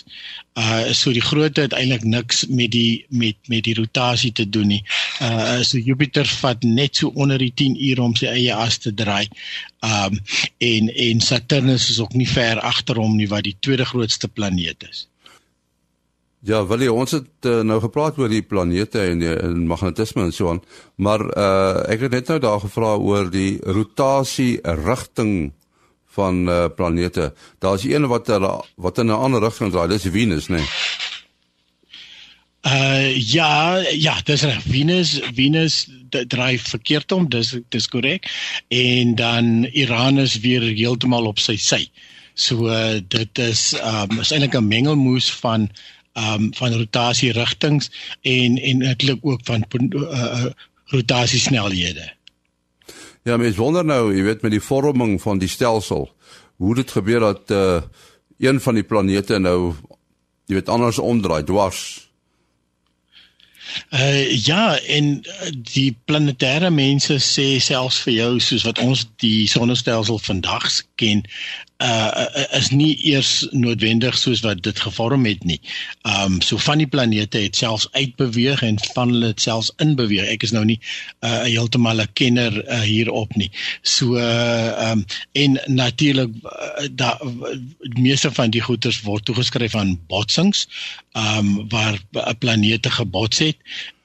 Uh 0.55 0.93
so 0.95 1.11
die 1.15 1.23
grootte 1.23 1.65
het 1.65 1.75
eintlik 1.75 2.05
niks 2.07 2.45
met 2.47 2.71
die 2.71 3.03
met 3.09 3.35
met 3.51 3.65
die 3.67 3.75
rotasie 3.75 4.31
te 4.31 4.47
doen 4.47 4.71
nie. 4.71 4.79
Uh 5.19 5.59
so 5.67 5.81
Jupiter 5.83 6.27
vat 6.39 6.63
net 6.63 7.01
so 7.01 7.11
onder 7.15 7.43
die 7.43 7.51
10 7.51 7.75
ure 7.89 8.07
om 8.07 8.15
sy 8.15 8.31
eie 8.31 8.55
as 8.55 8.79
te 8.79 8.95
draai. 9.03 9.27
Um 9.83 10.19
en 10.71 10.87
en 11.09 11.27
Saturnus 11.27 11.89
is 11.91 11.99
ook 11.99 12.15
nie 12.15 12.29
ver 12.29 12.63
agter 12.71 13.03
hom 13.03 13.19
nie 13.19 13.27
wat 13.27 13.43
die 13.49 13.57
tweede 13.59 13.87
grootste 13.91 14.31
planeet 14.31 14.87
is. 14.87 15.08
Ja, 16.47 16.61
jy 16.63 16.87
ons 16.87 17.11
het 17.11 17.47
uh, 17.51 17.59
nou 17.67 17.81
gepraat 17.83 18.17
oor 18.17 18.29
die 18.31 18.41
planete 18.41 19.01
en 19.11 19.19
die 19.19 19.33
en 19.35 19.65
magnetisme 19.67 20.23
en 20.23 20.31
so 20.31 20.53
aan, 20.53 20.61
maar 20.95 21.19
uh 21.35 21.83
ek 21.91 22.05
het 22.07 22.15
net 22.15 22.31
nou 22.31 22.39
daar 22.39 22.61
gevra 22.63 22.95
oor 22.95 23.27
die 23.31 23.59
rotasie 23.63 24.59
rigting 24.85 25.51
van 26.15 26.47
uh 26.47 26.69
planete. 26.71 27.33
Daar's 27.59 27.83
een 27.83 28.07
wat 28.07 28.29
er, 28.29 28.47
wat 28.75 28.97
in 28.97 29.11
'n 29.11 29.19
ander 29.19 29.43
rigting 29.43 29.71
draai, 29.71 29.87
dis 29.87 30.07
Venus, 30.07 30.47
né? 30.47 30.63
Nee. 30.63 30.67
Uh 32.67 33.15
ja, 33.33 33.77
ja, 33.91 34.17
dis 34.23 34.41
reg. 34.41 34.63
Venus 34.63 35.19
Venus 35.33 35.87
draai 36.09 36.59
verkeerd 36.59 37.11
om, 37.11 37.29
dis 37.29 37.55
dis 37.69 37.87
korrek. 37.87 38.27
En 38.67 39.15
dan 39.15 39.69
Uranus 39.73 40.39
weer 40.39 40.61
heeltemal 40.61 41.25
op 41.25 41.39
sy 41.39 41.55
sy. 41.55 41.85
So 42.33 42.67
uh, 42.67 42.99
dit 43.07 43.39
is 43.39 43.73
um 43.79 44.19
is 44.19 44.31
eintlik 44.31 44.55
'n 44.59 44.67
mengelmoes 44.67 45.31
van 45.39 45.69
um 46.19 46.49
van 46.57 46.75
rotasie 46.75 47.31
rigtings 47.35 47.89
en 48.21 48.57
en 48.57 48.81
eintlik 48.91 49.25
ook 49.25 49.41
van 49.43 49.65
uh, 49.71 50.45
rotasie 50.93 51.39
snelhede. 51.39 52.11
Ja, 53.23 53.37
mens 53.37 53.55
wonder 53.55 53.85
nou, 53.85 54.15
jy 54.15 54.23
weet 54.23 54.41
met 54.41 54.51
die 54.55 54.63
vorming 54.63 55.19
van 55.21 55.39
die 55.39 55.49
stelsel, 55.51 56.07
hoe 56.55 56.75
dit 56.75 56.91
gebeur 56.91 57.19
dat 57.19 57.51
uh 57.51 57.81
een 58.39 58.61
van 58.63 58.77
die 58.79 58.87
planete 58.87 59.35
nou 59.39 59.73
jy 60.47 60.55
weet 60.55 60.69
anders 60.71 60.99
omdraai 60.99 61.43
dwars. 61.43 62.09
Uh 63.93 64.45
ja, 64.45 64.79
en 64.87 65.19
die 65.73 65.91
planetêre 66.09 66.71
mense 66.73 67.19
sê 67.21 67.59
selfs 67.61 67.99
vir 68.05 68.13
jou 68.15 68.31
soos 68.41 68.65
wat 68.65 68.79
ons 68.81 69.05
die 69.21 69.47
sonnestelsel 69.51 70.17
vandag 70.23 70.65
ken, 70.97 71.21
uh 71.79 72.25
is 72.57 72.69
nie 72.75 72.91
eers 73.07 73.47
noodwendig 73.55 74.17
soos 74.19 74.41
wat 74.43 74.59
dit 74.65 74.79
gevorm 74.83 75.23
het 75.25 75.43
nie. 75.47 75.59
Um 76.03 76.41
so 76.43 76.59
van 76.59 76.81
die 76.81 76.87
planete 76.87 77.39
het 77.45 77.55
selfs 77.55 77.87
uitbeweeg 77.95 78.61
en 78.67 78.79
van 78.93 79.13
hulle 79.13 79.31
het 79.31 79.41
selfs 79.41 79.71
inbeweeg. 79.79 80.27
Ek 80.27 80.43
is 80.43 80.51
nou 80.51 80.65
nie 80.67 80.79
uh 81.23 81.45
heeltemal 81.45 82.03
'n 82.03 82.11
kenner 82.19 82.57
uh, 82.67 82.81
hierop 82.83 83.35
nie. 83.39 83.51
So 83.81 84.19
uh 84.19 84.91
um 84.91 85.05
en 85.31 85.59
natuurlik 85.67 86.35
uh, 86.43 86.89
da 86.91 87.15
die 87.95 88.03
meeste 88.03 88.31
van 88.31 88.51
die 88.51 88.61
goeters 88.61 89.01
word 89.07 89.25
toegeskryf 89.25 89.75
aan 89.75 89.95
botsings 90.11 90.67
um 91.15 91.69
waar 91.69 91.95
'n 92.11 92.37
planete 92.39 92.91
gebots 92.91 93.39
het 93.39 93.57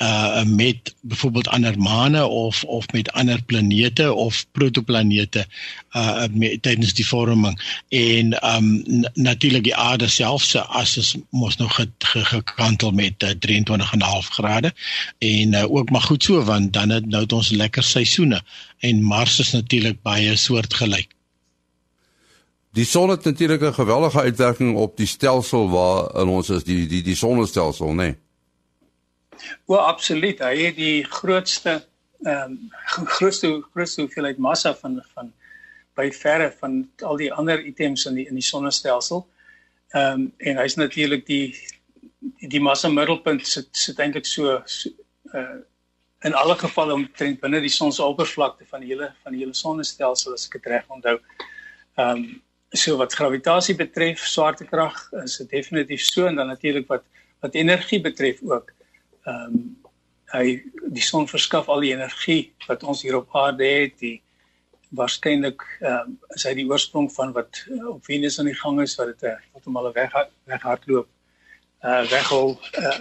uh 0.05 0.43
met 0.45 0.95
byvoorbeeld 1.01 1.49
ander 1.49 1.79
maane 1.79 2.27
of 2.27 2.65
of 2.65 2.93
met 2.93 3.13
ander 3.13 3.43
planete 3.43 4.13
of 4.13 4.47
protoplanete 4.53 5.47
uh 5.93 6.25
tydens 6.61 6.95
die 6.95 7.07
vorming 7.07 7.61
en 7.89 8.55
um 8.55 8.83
natuurlik 9.15 9.65
die 9.65 9.77
aarde 9.77 10.09
self 10.09 10.43
se 10.43 10.61
as 10.61 10.97
is 10.97 11.15
mos 11.31 11.57
nog 11.57 11.81
gekantel 12.09 12.91
met 12.91 13.23
uh, 13.23 13.31
23.5 13.31 14.29
grade 14.39 14.75
en 15.19 15.53
uh, 15.53 15.73
ook 15.73 15.91
maar 15.91 16.03
goed 16.03 16.23
so 16.23 16.43
want 16.45 16.73
dan 16.73 16.89
het 16.89 17.07
nou 17.07 17.23
het 17.23 17.33
ons 17.33 17.49
lekker 17.51 17.83
seisoene 17.83 18.43
en 18.79 19.03
Mars 19.03 19.39
is 19.39 19.53
natuurlik 19.53 20.03
baie 20.03 20.37
soortgelyk. 20.37 21.15
Die 22.75 22.85
son 22.85 23.11
het 23.11 23.25
natuurlik 23.25 23.63
'n 23.63 23.73
geweldige 23.73 24.21
uitwerking 24.21 24.77
op 24.77 24.97
die 24.97 25.07
stelsel 25.07 25.71
waar 25.71 26.21
in 26.21 26.29
ons 26.29 26.49
is 26.49 26.65
die 26.65 26.87
die 26.87 27.03
die 27.03 27.17
sonnestelsel, 27.17 27.89
né? 27.89 27.95
Nee. 27.95 28.24
Wel 29.67 29.81
absoluut. 29.81 30.39
Hy 30.39 30.57
het 30.67 30.77
die 30.77 31.05
grootste 31.05 31.83
ehm 32.25 32.51
um, 32.51 32.71
grootste 33.17 33.49
grootste 33.73 34.01
hoeveelheid 34.01 34.39
massa 34.39 34.75
van 34.75 35.03
van 35.15 35.33
by 35.95 36.09
verre 36.13 36.51
van 36.61 36.91
al 37.03 37.19
die 37.21 37.33
ander 37.33 37.61
items 37.61 38.07
in 38.07 38.15
die 38.15 38.27
in 38.29 38.39
die 38.41 38.47
sonnestelsel. 38.47 39.27
Ehm 39.93 40.13
um, 40.13 40.33
en 40.39 40.61
hy's 40.63 40.77
natuurlik 40.81 41.27
die 41.27 41.55
die, 42.41 42.49
die 42.49 42.61
massa 42.61 42.89
middelpunt 42.89 43.47
sit 43.47 43.69
sit 43.73 44.01
eintlik 44.01 44.27
so, 44.27 44.61
so 44.65 44.91
uh 45.33 45.61
in 46.25 46.33
alle 46.41 46.55
gevalle 46.57 46.95
omtrent 46.97 47.41
binne 47.41 47.59
die 47.61 47.69
son 47.69 47.91
se 47.93 48.01
oppervlakte 48.03 48.65
van 48.71 48.81
die 48.81 48.95
hele 48.95 49.11
van 49.23 49.35
die 49.35 49.43
hele 49.43 49.55
sonnestelsel 49.55 50.33
as 50.33 50.47
ek 50.47 50.57
dit 50.57 50.71
reg 50.73 50.89
onthou. 50.89 51.19
Ehm 51.99 52.11
um, 52.11 52.25
so 52.75 52.97
wat 52.99 53.13
gravitasie 53.15 53.77
betref, 53.79 54.25
swaartekrag 54.27 54.97
is 55.23 55.37
dit 55.43 55.51
definitief 55.51 56.01
so 56.03 56.25
en 56.27 56.41
dan 56.41 56.49
natuurlik 56.51 56.89
wat 56.89 57.05
wat 57.45 57.55
energie 57.55 58.01
betref 58.01 58.41
ook. 58.43 58.71
Ehm 58.71 58.84
um, 59.31 59.77
hy 60.35 60.63
die 60.91 61.03
son 61.05 61.27
verskaf 61.31 61.69
al 61.69 61.85
die 61.85 61.93
energie 61.95 62.53
wat 62.69 62.83
ons 62.83 63.03
hier 63.03 63.17
op 63.17 63.35
aarde 63.37 63.65
het, 63.65 63.99
die 64.01 64.21
waarskynlik 64.95 65.63
ehm 65.81 66.15
uh, 66.15 66.35
is 66.37 66.45
hy 66.47 66.55
die 66.59 66.67
oorsprong 66.71 67.09
van 67.13 67.33
wat 67.35 67.65
uh, 67.71 67.95
op 67.95 68.05
Venus 68.07 68.39
aan 68.39 68.51
die 68.51 68.59
gang 68.59 68.81
is 68.83 68.95
wat 68.99 69.13
dit 69.13 69.27
uh, 69.31 69.37
heeltemal 69.53 69.93
weg 69.93 70.13
weghardloop 70.51 71.09
uh 71.85 72.03
weghol 72.11 72.55
uh 72.81 72.99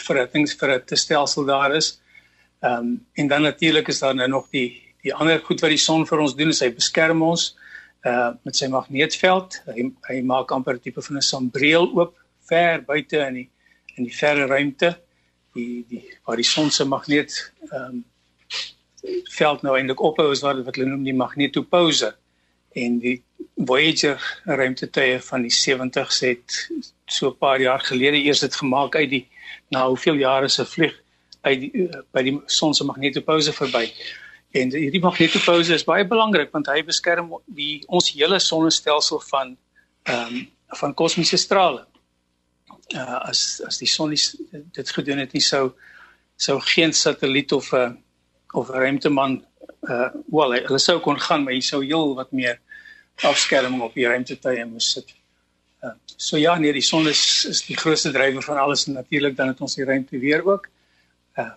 vir 0.00 0.20
things 0.32 0.54
vir 0.60 0.76
'n 0.76 0.96
stelsel 0.96 1.44
daar 1.44 1.74
is. 1.76 2.00
Ehm 2.62 2.78
um, 2.78 3.06
en 3.14 3.28
dan 3.28 3.42
natuurlik 3.42 3.88
is 3.88 4.00
daar 4.00 4.14
nou 4.14 4.28
nog 4.28 4.50
die 4.50 4.82
die 5.02 5.14
ander 5.14 5.40
goed 5.40 5.60
wat 5.60 5.70
die 5.70 5.84
son 5.88 6.06
vir 6.06 6.18
ons 6.18 6.36
doen 6.36 6.52
hy 6.52 6.70
beskerm 6.74 7.22
ons 7.22 7.56
uh 8.04 8.32
met 8.44 8.56
sy 8.56 8.68
magneetveld. 8.68 9.62
Hy 9.66 9.90
hy 10.08 10.20
maak 10.22 10.52
amper 10.52 10.74
'n 10.74 10.80
tipe 10.80 11.02
van 11.02 11.16
'n 11.16 11.22
sambreel 11.22 11.90
oop 11.96 12.16
ver 12.48 12.82
buite 12.82 13.18
in 13.28 13.34
die 13.34 13.48
in 13.96 14.04
die 14.04 14.16
verre 14.16 14.46
ruimte. 14.46 14.98
Die 15.54 15.84
die 15.88 16.04
waar 16.24 16.36
die 16.36 16.46
son 16.46 16.70
se 16.70 16.84
magneet 16.84 17.52
ehm 17.70 17.84
um, 17.84 18.04
veld 19.32 19.62
nou 19.62 19.76
eintlik 19.76 20.00
ophou 20.04 20.30
is 20.32 20.42
wat 20.44 20.64
wat 20.64 20.76
hulle 20.76 20.90
noem 20.90 21.04
die 21.06 21.16
magnetopause 21.16 22.10
en 22.72 22.98
die 23.02 23.22
Voyager 23.56 24.20
ruimtetuie 24.44 25.20
van 25.20 25.42
die 25.42 25.52
70s 25.52 26.20
het 26.24 26.58
so 27.06 27.28
'n 27.30 27.38
paar 27.38 27.60
jaar 27.60 27.80
gelede 27.80 28.22
eers 28.22 28.40
dit 28.40 28.54
gemaak 28.54 28.94
uit 28.94 29.10
die 29.10 29.28
na 29.68 29.86
hoeveel 29.86 30.14
jare 30.14 30.48
se 30.48 30.64
vlieg 30.64 30.94
uit 31.40 31.60
die, 31.60 31.88
by 32.12 32.22
die 32.22 32.40
son 32.46 32.74
se 32.74 32.84
magnetopause 32.84 33.52
verby. 33.52 33.92
En 34.50 34.72
hierdie 34.74 35.00
magnetopause 35.00 35.74
is 35.74 35.84
baie 35.84 36.06
belangrik 36.06 36.50
want 36.52 36.66
hy 36.66 36.82
beskerm 36.82 37.34
die 37.46 37.82
ons 37.86 38.12
hele 38.12 38.38
sonnestelsel 38.38 39.20
van 39.20 39.56
ehm 40.02 40.34
um, 40.34 40.48
van 40.70 40.94
kosmiese 40.94 41.36
strale. 41.36 41.86
Uh 42.94 43.18
as 43.30 43.60
as 43.66 43.78
die 43.78 43.88
son 43.88 44.14
dit 44.72 44.90
gedoen 44.90 45.18
het 45.22 45.32
nie 45.32 45.44
sou 45.44 45.72
sou 46.36 46.58
geen 46.60 46.92
satelliet 46.92 47.52
of 47.52 47.72
'n 47.72 47.76
uh, 47.76 47.92
of 48.52 48.68
ruimteman 48.68 49.44
uh 49.88 50.08
wel 50.26 50.52
hulle 50.52 50.78
sou 50.78 50.98
kon 51.00 51.20
gaan 51.20 51.44
maar 51.44 51.52
hy 51.52 51.60
sou 51.60 51.84
heel 51.84 52.14
wat 52.14 52.32
meer 52.32 52.60
afskerming 53.22 53.82
op 53.82 53.94
die 53.94 54.06
ruimtetuie 54.06 54.64
moes 54.64 54.92
sit. 54.92 55.14
Uh, 55.82 55.92
so 56.16 56.36
ja 56.36 56.58
nee 56.58 56.72
die 56.72 56.84
son 56.84 57.08
is 57.08 57.44
is 57.48 57.62
die 57.66 57.76
grootste 57.76 58.12
drywer 58.12 58.42
van 58.42 58.58
alles 58.58 58.86
en 58.86 58.92
natuurlik 58.92 59.36
dan 59.36 59.48
het 59.48 59.60
ons 59.60 59.74
die 59.74 59.84
ruimte 59.84 60.18
weer 60.18 60.44
ook. 60.44 60.68
Uh 61.36 61.50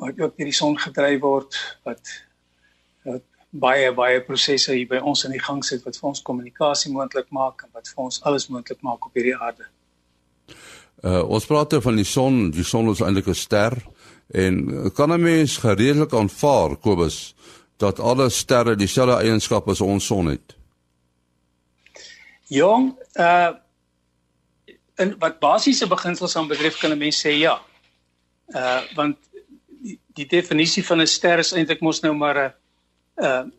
wat 0.00 0.20
ook 0.20 0.36
deur 0.36 0.48
die 0.48 0.56
son 0.56 0.78
gedryf 0.78 1.20
word 1.20 1.56
wat 1.84 2.12
wat 3.04 3.22
baie 3.50 3.92
baie 3.92 4.20
prosesse 4.24 4.72
hier 4.72 4.88
by 4.88 5.00
ons 5.12 5.24
in 5.24 5.34
die 5.34 5.42
gang 5.42 5.64
sit 5.64 5.84
wat 5.84 5.98
vir 5.98 6.08
ons 6.12 6.22
kommunikasie 6.22 6.92
moontlik 6.92 7.30
maak 7.30 7.64
en 7.66 7.70
wat 7.72 7.88
vir 7.88 8.04
ons 8.04 8.22
alles 8.22 8.48
moontlik 8.48 8.80
maak 8.86 9.06
op 9.06 9.14
hierdie 9.18 9.36
aarde. 9.36 9.66
Uh 11.02 11.22
ons 11.28 11.46
praat 11.46 11.74
van 11.80 11.96
die 11.96 12.04
son, 12.04 12.50
die 12.50 12.64
son 12.64 12.90
is 12.90 13.00
eintlik 13.00 13.28
'n 13.28 13.34
ster. 13.34 13.76
En 14.30 14.92
kan 14.92 15.12
'n 15.12 15.20
mens 15.20 15.56
gereedelik 15.56 16.12
aanvaar 16.12 16.76
Kobus 16.76 17.34
dat 17.76 18.00
alle 18.00 18.28
sterre 18.28 18.76
dieselfde 18.76 19.16
eienskappe 19.24 19.70
as 19.70 19.80
ons 19.80 20.06
son 20.06 20.26
het? 20.26 20.56
Jong, 22.48 22.94
uh 23.14 23.50
en 25.00 25.14
wat 25.18 25.38
basiese 25.40 25.86
beginsels 25.88 26.36
aan 26.36 26.48
betref 26.48 26.78
kan 26.78 26.92
'n 26.92 26.98
mens 26.98 27.26
sê 27.26 27.30
ja. 27.30 27.60
Uh 28.48 28.80
want 28.94 29.16
die, 29.82 30.00
die 30.14 30.26
definisie 30.26 30.84
van 30.84 31.00
'n 31.00 31.06
ster 31.06 31.38
is 31.38 31.52
eintlik 31.52 31.80
mos 31.80 32.00
nou 32.00 32.14
maar 32.14 32.54
'n 33.16 33.52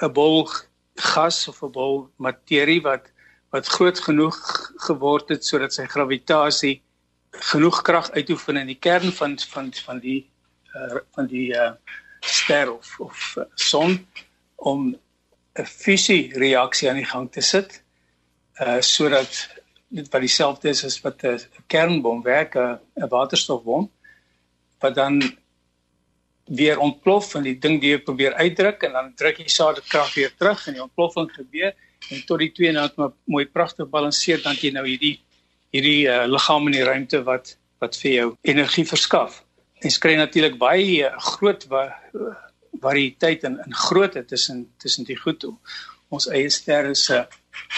'n 0.00 0.12
bol 0.12 0.48
gas 0.94 1.48
of 1.48 1.62
'n 1.62 1.70
bol 1.70 2.08
materie 2.16 2.80
wat 2.80 3.11
wat 3.52 3.68
groot 3.68 3.98
genoeg 4.00 4.38
geword 4.86 5.28
het 5.34 5.44
sodat 5.44 5.74
sy 5.76 5.84
gravitasie 5.90 6.80
genoeg 7.52 7.82
krag 7.84 8.10
uitoefen 8.16 8.60
in 8.60 8.70
die 8.72 8.80
kern 8.80 9.12
van 9.12 9.38
van 9.54 9.72
van 9.84 10.00
die 10.00 10.20
uh, 10.74 11.00
van 11.16 11.28
die 11.28 11.48
uh, 11.56 11.72
ster 12.20 12.72
of 12.72 12.94
of 13.00 13.34
uh, 13.36 13.44
son 13.54 13.98
om 14.56 14.92
'n 15.60 15.66
fusie 15.68 16.32
reaksie 16.38 16.88
aan 16.88 17.00
die 17.02 17.10
gang 17.14 17.28
te 17.32 17.40
sit 17.40 17.82
uh 18.60 18.80
sodat 18.80 19.48
dit 19.88 20.08
wat 20.08 20.24
dieselfde 20.24 20.68
is 20.68 20.84
as 20.84 21.00
wat 21.04 21.24
'n 21.24 21.38
kernbom 21.66 22.22
werk 22.22 22.56
'n 22.56 23.08
waterstofbom 23.08 23.90
wat 24.80 24.94
dan 24.94 25.20
weer 26.44 26.78
ontplof 26.78 27.34
en 27.34 27.42
die 27.42 27.58
ding 27.58 27.80
die 27.80 27.90
jy 27.90 27.98
probeer 27.98 28.34
uitdruk 28.34 28.82
en 28.82 28.92
dan 28.92 29.14
druk 29.14 29.38
jy 29.38 29.48
saadkrag 29.48 30.14
weer 30.14 30.32
terug 30.36 30.66
en 30.66 30.72
die 30.72 30.82
ontploffing 30.82 31.30
gebeur 31.32 31.74
en 32.10 32.24
tot 32.26 32.42
die 32.42 32.50
twee 32.52 32.72
nou 32.72 32.86
net 32.86 33.14
mooi 33.24 33.44
pragtig 33.46 33.88
balanseer 33.90 34.42
dan 34.42 34.58
jy 34.58 34.72
nou 34.74 34.84
hierdie 34.86 35.18
hierdie 35.72 36.08
uh, 36.10 36.24
liggaam 36.28 36.66
in 36.68 36.76
die 36.76 36.86
ruimte 36.86 37.22
wat 37.28 37.56
wat 37.82 37.96
vir 37.98 38.12
jou 38.12 38.26
energie 38.46 38.84
verskaf. 38.86 39.40
En 39.82 39.90
skry 39.90 40.14
natuurlik 40.18 40.58
baie 40.60 41.02
uh, 41.06 41.14
groot 41.32 41.64
wa 41.70 41.86
variëteit 42.82 43.46
in 43.48 43.58
in 43.66 43.74
grootte 43.86 44.24
tussen 44.24 44.66
tussen 44.78 45.08
die 45.08 45.18
goed 45.18 45.46
ons 46.12 46.28
eie 46.28 46.50
sterre 46.52 46.94
se 46.94 47.22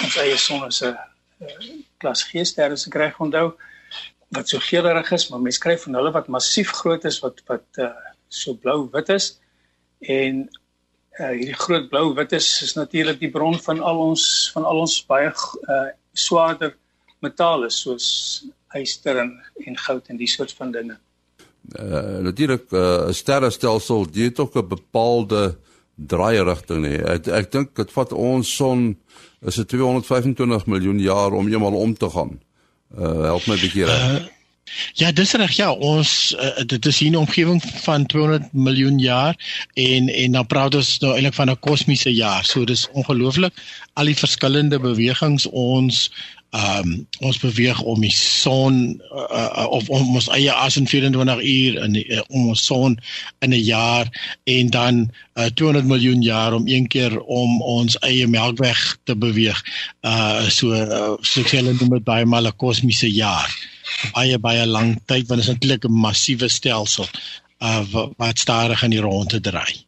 ons 0.02 0.16
eie 0.22 0.36
son 0.40 0.70
se 0.72 0.90
uh, 0.90 1.06
klas 2.02 2.24
G 2.28 2.44
sterre 2.46 2.76
se 2.80 2.90
kry 2.90 3.12
onthou 3.18 3.54
wat 4.34 4.50
so 4.50 4.58
geelerig 4.58 5.12
is, 5.14 5.28
maar 5.30 5.42
mense 5.42 5.62
kry 5.62 5.76
van 5.78 5.94
hulle 5.98 6.12
wat 6.14 6.30
massief 6.32 6.72
groot 6.80 7.04
is 7.10 7.20
wat 7.22 7.42
wat 7.50 7.82
uh, 7.82 7.92
so 8.28 8.56
blou-wit 8.58 9.12
is. 9.14 9.28
En 10.00 10.44
uh, 11.18 11.30
hierdie 11.30 11.58
groot 11.58 11.88
blou-wit 11.90 12.32
is 12.32 12.48
is 12.62 12.74
natuurlik 12.78 13.20
die 13.20 13.30
bron 13.30 13.58
van 13.66 13.80
al 13.80 14.00
ons 14.10 14.50
van 14.54 14.64
al 14.64 14.82
ons 14.84 14.96
baie 15.06 15.30
uh, 15.30 15.88
swaarder 16.12 16.74
metale 17.24 17.70
soos 17.70 18.06
yster 18.74 19.20
en 19.22 19.34
en 19.66 19.76
goud 19.86 20.08
en 20.10 20.18
die 20.18 20.30
soort 20.30 20.52
van 20.58 20.72
dinge. 20.74 20.96
Uh, 21.78 22.20
natuurlik 22.26 22.70
'n 22.70 22.76
uh, 22.76 23.12
sterrestelsel 23.12 24.06
het 24.12 24.40
ook 24.40 24.56
'n 24.56 24.68
bepaalde 24.68 25.56
draairigting 25.94 26.82
nie. 26.82 26.98
Ek 26.98 27.26
ek 27.26 27.52
dink 27.52 27.76
dit 27.76 27.92
vat 27.92 28.12
ons 28.12 28.56
son 28.56 28.96
is 29.40 29.54
dit 29.54 29.68
225 29.68 30.66
miljoen 30.66 31.00
jaar 31.00 31.32
om 31.32 31.48
eenmal 31.48 31.74
om 31.74 31.94
te 31.94 32.10
gaan. 32.10 32.40
Uh 32.98 33.22
help 33.30 33.46
my 33.46 33.54
'n 33.54 33.60
bietjie 33.60 33.84
reg. 33.84 34.02
Uh, 34.02 34.33
ja, 34.94 35.12
dis 35.12 35.32
reg. 35.32 35.56
Ja, 35.56 35.72
ons 35.72 36.34
uh, 36.38 36.64
dit 36.66 36.86
is 36.86 36.98
hier 36.98 37.10
'n 37.10 37.16
omgewing 37.16 37.62
van 37.84 38.06
200 38.06 38.52
miljoen 38.52 38.98
jaar 38.98 39.36
en 39.74 40.08
en 40.08 40.32
dan 40.32 40.46
praat 40.46 40.74
ons 40.74 40.98
nou 40.98 41.12
eintlik 41.14 41.34
van 41.34 41.50
'n 41.50 41.58
kosmiese 41.58 42.14
jaar. 42.14 42.44
So 42.44 42.64
dis 42.64 42.88
ongelooflik 42.92 43.52
al 43.92 44.04
die 44.04 44.16
verskillende 44.16 44.80
bewegings 44.80 45.46
ons 45.46 46.10
ehm 46.54 46.86
um, 46.86 47.06
ons 47.26 47.38
beweeg 47.42 47.80
om 47.82 48.00
die 48.00 48.12
son 48.14 49.00
uh, 49.10 49.24
uh, 49.58 49.66
of 49.74 49.88
om 49.90 50.14
ons 50.14 50.28
eie 50.36 50.52
as 50.52 50.76
in 50.78 50.86
24 50.86 51.42
uur 51.42 51.78
in 51.82 51.96
uh, 51.98 52.20
om 52.28 52.52
ons 52.52 52.64
son 52.64 52.94
in 53.42 53.50
'n 53.50 53.64
jaar 53.64 54.06
en 54.44 54.70
dan 54.70 55.10
uh, 55.34 55.46
200 55.46 55.86
miljoen 55.86 56.22
jaar 56.22 56.54
om 56.54 56.68
een 56.68 56.86
keer 56.86 57.18
om 57.20 57.62
ons 57.62 57.98
eie 57.98 58.26
melkweg 58.26 58.96
te 59.04 59.16
beweeg. 59.16 59.58
Uh 60.06 60.46
so 60.48 60.70
uh, 60.70 61.18
so 61.20 61.42
hulle 61.42 61.74
noem 61.74 61.98
dit 61.98 62.04
baie 62.04 62.24
mal 62.24 62.46
'n 62.46 62.56
kosmiese 62.56 63.10
jaar. 63.10 63.50
Baie 64.12 64.38
baie 64.38 64.66
lang 64.66 64.98
tyd 65.06 65.28
want 65.28 65.40
dit 65.40 65.48
is 65.48 65.54
eintlik 65.54 65.84
'n 65.84 65.92
massiewe 65.92 66.48
stelsel 66.48 67.08
uh 67.60 68.06
wat 68.16 68.38
stadig 68.38 68.82
in 68.82 68.90
die 68.90 69.00
ronde 69.00 69.40
draai. 69.40 69.84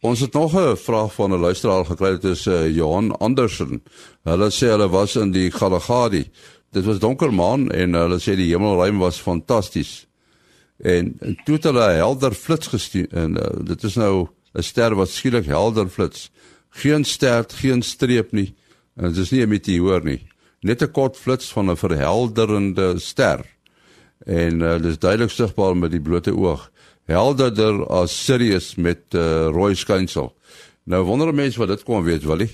Ons 0.00 0.20
het 0.20 0.32
nog 0.32 0.54
'n 0.54 0.76
vraag 0.76 1.14
van 1.14 1.32
'n 1.32 1.40
luisteraar 1.40 1.84
gekry 1.84 2.10
dit 2.10 2.24
is 2.24 2.46
uh, 2.46 2.74
Johan 2.74 3.18
Andersen. 3.18 3.82
Hulle 4.24 4.50
sê 4.50 4.66
hulle 4.66 4.88
was 4.88 5.16
in 5.16 5.30
die 5.30 5.50
Galagadi. 5.50 6.30
Dit 6.70 6.84
was 6.84 6.98
donker 6.98 7.34
maan 7.34 7.70
en 7.70 7.92
hulle 7.92 8.18
sê 8.18 8.36
die 8.36 8.52
hemelruim 8.52 8.98
was 8.98 9.16
fantasties. 9.18 10.06
En, 10.78 11.16
en 11.20 11.38
toe 11.44 11.54
het 11.54 11.64
hulle 11.64 11.92
'n 11.92 11.96
helder 11.96 12.34
flits 12.34 12.66
gestuur 12.66 13.08
en 13.10 13.36
uh, 13.36 13.64
dit 13.64 13.82
is 13.82 13.94
nou 13.94 14.28
'n 14.54 14.62
ster 14.62 14.94
wat 14.94 15.10
skielik 15.10 15.46
helder 15.46 15.88
flits. 15.88 16.30
Geen 16.70 17.04
ster, 17.04 17.44
geen 17.48 17.82
streep 17.82 18.32
nie. 18.32 18.54
En 18.96 19.04
dit 19.08 19.16
is 19.16 19.30
nie 19.30 19.42
'n 19.42 19.48
meteoor 19.48 20.04
nie. 20.04 20.26
Net 20.60 20.82
'n 20.82 20.90
kort 20.90 21.16
flits 21.16 21.52
van 21.52 21.70
'n 21.70 21.76
verhelderende 21.76 22.98
ster. 22.98 23.44
En 24.26 24.60
uh, 24.60 24.72
dit 24.76 24.84
is 24.84 24.98
duidelik 24.98 25.30
sigbaar 25.30 25.76
met 25.76 25.90
die 25.90 26.00
blote 26.00 26.34
oog 26.36 26.70
helderder 27.04 27.86
as 27.86 28.24
Sirius 28.24 28.74
met 28.74 29.14
uh, 29.14 29.46
rooi 29.46 29.74
skynsel. 29.74 30.34
Nou 30.84 31.04
wonder 31.04 31.34
mense 31.34 31.58
wat 31.58 31.68
dit 31.68 31.82
kom 31.82 32.04
weet, 32.04 32.24
Willie. 32.24 32.50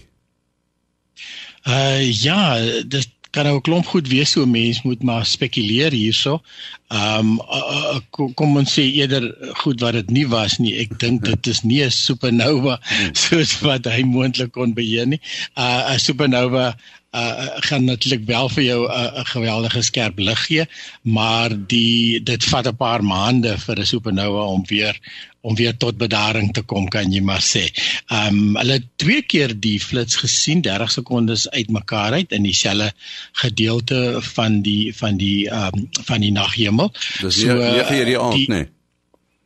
Uh 1.69 2.13
ja, 2.23 2.59
dit 2.87 3.09
kan 3.35 3.45
nou 3.49 3.57
'n 3.59 3.67
klomp 3.67 3.87
goed 3.91 4.09
wees 4.09 4.31
so 4.31 4.47
mense 4.47 4.81
moet 4.85 5.03
maar 5.03 5.27
spekuleer 5.27 5.93
hierso. 5.93 6.41
Um 6.89 7.41
uh, 7.41 7.99
kom 8.39 8.57
ons 8.57 8.75
sê 8.79 8.85
eerder 8.87 9.25
goed 9.63 9.81
wat 9.83 9.99
dit 9.99 10.11
nie 10.11 10.27
was 10.29 10.59
nie. 10.63 10.75
Ek 10.79 10.99
dink 11.03 11.25
dit 11.31 11.47
is 11.51 11.63
nie 11.67 11.83
'n 11.83 11.91
supernova 11.91 12.79
hmm. 12.79 13.15
soos 13.27 13.59
wat 13.67 13.91
hy 13.91 14.03
moontlik 14.07 14.53
kon 14.55 14.75
beheer 14.79 15.07
nie. 15.07 15.21
Uh 15.59 15.95
'n 15.95 15.99
supernova 15.99 16.77
uh 17.15 17.47
gaan 17.67 17.85
natuurlik 17.85 18.25
wel 18.27 18.49
vir 18.49 18.65
jou 18.65 18.81
'n 18.87 18.91
uh, 18.91 19.27
geweldige 19.35 19.83
skerp 19.83 20.19
lig 20.19 20.47
gee, 20.47 20.65
maar 21.03 21.51
die 21.51 22.23
dit 22.23 22.45
vat 22.45 22.67
'n 22.67 22.77
paar 22.77 23.03
maande 23.03 23.59
vir 23.67 23.79
'n 23.79 23.93
supernova 23.95 24.47
om 24.55 24.63
weer 24.67 24.95
om 25.45 25.55
weer 25.55 25.77
tot 25.77 25.99
bedaring 26.01 26.53
te 26.57 26.63
kom 26.65 26.87
kan 26.89 27.13
jy 27.13 27.21
maar 27.25 27.43
sê. 27.45 27.67
Um 28.09 28.57
hulle 28.57 28.79
het 28.79 28.87
twee 29.01 29.23
keer 29.29 29.53
die 29.53 29.77
flits 29.83 30.17
gesien 30.23 30.63
30 30.65 30.95
sekondes 30.97 31.49
uitmekaar 31.53 32.17
uit 32.21 32.33
in 32.33 32.49
dieselfde 32.49 32.93
gedeelte 33.45 34.21
van 34.35 34.63
die 34.65 34.95
van 34.97 35.21
die 35.21 35.51
um 35.53 35.89
van 36.09 36.25
die 36.25 36.33
naghemel. 36.33 36.93
Dis 37.21 37.43
so, 37.43 37.59
9 37.61 37.99
uur 37.99 38.11
die 38.13 38.19
aand, 38.19 38.49
nee. 38.49 38.71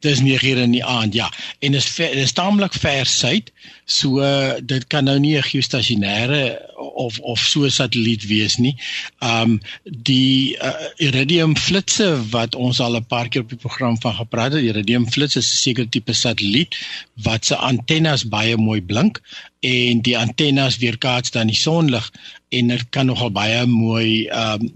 Dis 0.06 0.22
9 0.22 0.46
uur 0.46 0.62
in 0.62 0.76
die 0.76 0.84
aand, 0.84 1.14
ja. 1.18 1.26
En 1.58 1.74
is 1.74 1.90
dis 1.98 2.32
taamlik 2.32 2.78
ver 2.78 3.06
suid, 3.06 3.50
so 3.84 4.22
dit 4.62 4.86
kan 4.86 5.04
nou 5.10 5.18
nie 5.18 5.36
'n 5.36 5.50
geostasionêre 5.50 6.42
of 6.78 7.18
of 7.18 7.38
so 7.38 7.64
'n 7.64 7.70
satelliet 7.70 8.26
wees 8.26 8.56
nie. 8.56 8.76
Um 9.18 9.60
die 9.84 10.56
uh, 10.62 10.72
iridium 10.96 11.56
flitsse 11.56 12.28
wat 12.30 12.54
ons 12.54 12.80
al 12.80 12.96
'n 12.96 13.06
paar 13.06 13.28
keer 13.28 13.42
op 13.42 13.48
die 13.48 13.58
program 13.66 14.00
van 14.00 14.14
gepraat 14.14 14.52
het, 14.52 14.62
iridium 14.62 15.10
flits 15.10 15.36
is 15.36 15.50
'n 15.52 15.56
sekere 15.56 15.88
tipe 15.88 16.12
satelliet 16.12 16.76
wat 17.22 17.44
se 17.44 17.56
antennes 17.56 18.28
baie 18.28 18.56
mooi 18.56 18.82
blink 18.82 19.20
en 19.60 20.00
die 20.00 20.18
antennes 20.18 20.76
weerkaats 20.78 21.30
dan 21.30 21.46
die 21.46 21.56
sonlig 21.56 22.12
en 22.48 22.66
dit 22.66 22.84
kan 22.94 23.06
nogal 23.06 23.30
baie 23.30 23.66
mooi 23.66 24.28
um 24.28 24.68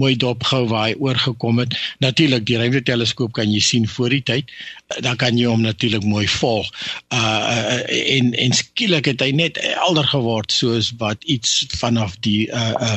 mooi 0.00 0.16
dopgehou 0.16 0.66
waar 0.68 0.88
hy 0.88 0.94
oorgekom 0.98 1.58
het. 1.62 1.76
Natuurlik 1.98 2.46
die 2.46 2.58
ruimteteleskoop 2.58 3.32
kan 3.32 3.52
jy 3.52 3.60
sien 3.60 3.88
voor 3.88 4.14
die 4.14 4.22
tyd. 4.22 4.52
Dan 4.88 5.16
kan 5.20 5.36
jy 5.36 5.44
hom 5.44 5.60
natuurlik 5.60 6.04
mooi 6.04 6.24
volg. 6.28 6.68
Uh 7.12 7.82
en 7.88 8.32
en 8.32 8.52
skielik 8.56 9.04
het 9.10 9.20
hy 9.20 9.30
net 9.36 9.60
helder 9.60 10.06
geword 10.08 10.52
soos 10.52 10.92
wat 11.02 11.24
iets 11.24 11.66
vanaf 11.76 12.16
die 12.24 12.48
uh 12.48 12.72
uh 12.72 12.96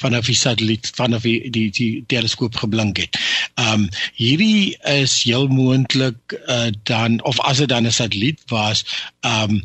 vanaf 0.00 0.26
die 0.26 0.36
satelliet 0.36 0.88
vanaf 0.96 1.26
die 1.28 1.50
die, 1.50 1.68
die 1.70 2.04
teleskoop 2.08 2.56
geblink 2.56 2.96
het. 3.04 3.20
Um 3.60 3.88
hierdie 4.16 4.76
is 4.96 5.22
heel 5.28 5.48
moontlik 5.52 6.36
uh 6.48 6.72
dan 6.88 7.20
of 7.28 7.40
as 7.40 7.60
dit 7.60 7.68
dan 7.68 7.86
'n 7.86 7.92
satelliet 7.92 8.40
was, 8.48 8.84
um 9.20 9.60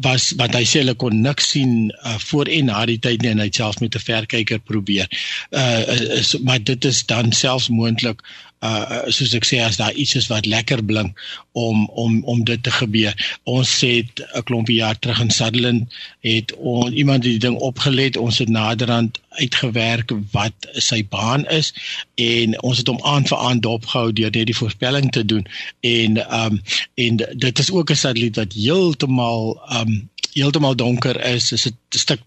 was 0.00 0.32
wat 0.40 0.56
hy 0.56 0.64
sê 0.64 0.80
hulle 0.84 0.96
kon 0.96 1.20
niks 1.20 1.50
sien 1.52 1.92
uh, 2.04 2.16
voor 2.28 2.48
en 2.48 2.70
na 2.72 2.84
die 2.88 2.98
tyd 2.98 3.22
nie 3.22 3.32
en 3.34 3.42
hy 3.44 3.50
self 3.52 3.80
met 3.80 3.94
'n 3.94 4.06
verkyker 4.08 4.58
probeer. 4.58 5.08
Uh 5.50 5.84
is, 6.18 6.34
maar 6.40 6.62
dit 6.62 6.84
is 6.84 7.04
dan 7.06 7.32
selfs 7.32 7.68
moontlik 7.68 8.22
uh 8.64 9.02
soos 9.12 9.34
ek 9.36 9.46
sê 9.48 9.60
as 9.60 9.76
daar 9.80 9.92
iets 9.92 10.14
is 10.20 10.28
wat 10.32 10.46
lekker 10.46 10.82
blink 10.84 11.20
om 11.52 11.84
om 12.04 12.22
om 12.24 12.44
dit 12.44 12.62
te 12.62 12.70
gebeur. 12.70 13.14
Ons 13.44 13.80
het 13.80 14.22
'n 14.34 14.42
klompie 14.48 14.76
jaar 14.76 14.98
terug 14.98 15.20
in 15.20 15.30
Sutherland 15.30 15.94
het 16.20 16.54
on, 16.56 16.92
iemand 16.92 17.22
die 17.22 17.38
ding 17.38 17.56
opgelet. 17.56 18.16
Ons 18.16 18.38
het 18.38 18.48
naderhand 18.48 19.20
uitgewerk 19.28 20.10
wat 20.30 20.54
sy 20.72 21.04
baan 21.08 21.46
is 21.46 21.74
en 22.14 22.62
ons 22.62 22.78
het 22.78 22.86
hom 22.86 23.02
aan 23.02 23.26
vir 23.26 23.38
aan 23.38 23.60
dopgehou 23.60 24.12
deur 24.12 24.30
net 24.30 24.46
die 24.46 24.56
voorspelling 24.56 25.10
te 25.12 25.24
doen. 25.24 25.46
En 25.80 26.18
um 26.40 26.62
en 26.94 27.16
dit 27.16 27.58
is 27.58 27.70
ook 27.70 27.90
'n 27.90 27.96
satelliet 27.96 28.36
wat 28.36 28.52
heeltemal 28.52 29.60
um 29.80 30.08
heeltemal 30.34 30.74
donker 30.76 31.16
is, 31.24 31.52
is 31.52 31.66
'n 31.66 31.76
stuk 31.90 32.20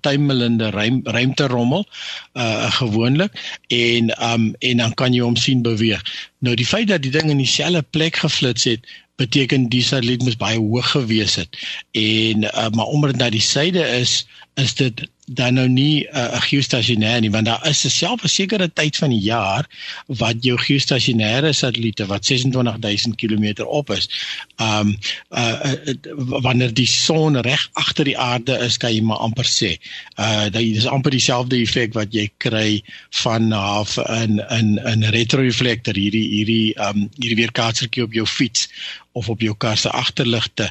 tuimelende 0.00 0.70
ruim, 0.70 1.00
ruimte 1.04 1.46
rommel 1.46 1.86
uh 2.34 2.70
gewoonlik 2.80 3.32
en 3.68 4.10
um 4.32 4.54
en 4.58 4.76
dan 4.76 4.94
kan 4.94 5.14
jy 5.14 5.22
hom 5.22 5.36
sien 5.36 5.62
beweeg. 5.62 6.02
Nou 6.38 6.54
die 6.54 6.66
feit 6.66 6.88
dat 6.88 7.02
die 7.02 7.10
ding 7.10 7.30
in 7.30 7.42
dieselfde 7.42 7.82
plek 7.82 8.16
geflits 8.16 8.64
het, 8.64 8.86
beteken 9.16 9.68
die 9.72 9.82
satelliet 9.82 10.22
moes 10.22 10.36
baie 10.36 10.58
hoog 10.58 10.90
gewees 10.90 11.34
het. 11.40 11.56
En 11.96 12.44
uh, 12.44 12.68
maar 12.76 12.90
omdat 12.92 13.10
dit 13.10 13.20
na 13.20 13.30
die 13.32 13.40
suide 13.40 13.80
is, 14.00 14.26
is 14.54 14.74
dit 14.74 15.06
dan 15.26 15.54
nou 15.54 15.68
nie 15.68 16.06
'n 16.06 16.16
uh, 16.16 16.40
geostasionêr 16.40 17.20
nie 17.20 17.30
want 17.30 17.46
daar 17.46 17.66
is 17.68 17.84
'n 17.84 18.28
sekere 18.28 18.72
tyd 18.72 18.96
van 18.96 19.10
die 19.10 19.20
jaar 19.20 19.66
wat 20.06 20.36
jou 20.40 20.58
geostasionêre 20.58 21.52
satelliete 21.52 22.06
wat 22.06 22.24
26000 22.24 23.16
km 23.16 23.62
op 23.64 23.90
is. 23.90 24.08
Um 24.56 24.96
uh, 25.30 25.60
uh 25.62 25.94
wanneer 26.16 26.74
die 26.74 26.86
son 26.86 27.40
reg 27.40 27.68
agter 27.72 28.04
die 28.04 28.18
aarde 28.18 28.58
is, 28.58 28.76
kan 28.76 28.94
jy 28.94 29.00
maar 29.00 29.18
amper 29.18 29.44
sê. 29.44 29.76
Uh 30.16 30.44
dit 30.50 30.76
is 30.76 30.86
amper 30.86 31.10
dieselfde 31.10 31.56
effek 31.56 31.92
wat 31.94 32.14
jy 32.14 32.30
kry 32.36 32.82
van 33.10 33.50
half 33.50 33.96
in 33.98 34.38
in 34.50 34.78
'n 34.84 35.10
retroreflektor 35.10 35.94
hierdie 35.94 36.28
hierdie 36.28 36.74
um 36.88 37.10
hierdie 37.18 37.42
weerkaatsertjie 37.42 38.02
op 38.02 38.12
jou 38.12 38.26
fiets 38.26 38.68
of 39.16 39.30
op 39.32 39.42
jou 39.44 39.54
kar 39.64 39.78
se 39.80 39.90
agterligte 39.90 40.68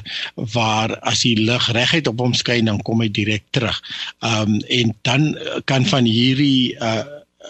waar 0.54 0.96
as 1.10 1.24
die 1.26 1.36
lig 1.40 1.68
reguit 1.76 2.06
op 2.10 2.22
hom 2.22 2.34
skyn 2.36 2.70
dan 2.70 2.82
kom 2.86 3.02
hy 3.02 3.10
direk 3.10 3.44
terug. 3.56 3.78
Um 4.22 4.60
en 4.80 4.94
dan 5.08 5.34
kan 5.70 5.86
van 5.92 6.08
hierdie 6.08 6.74
uh 6.80 7.04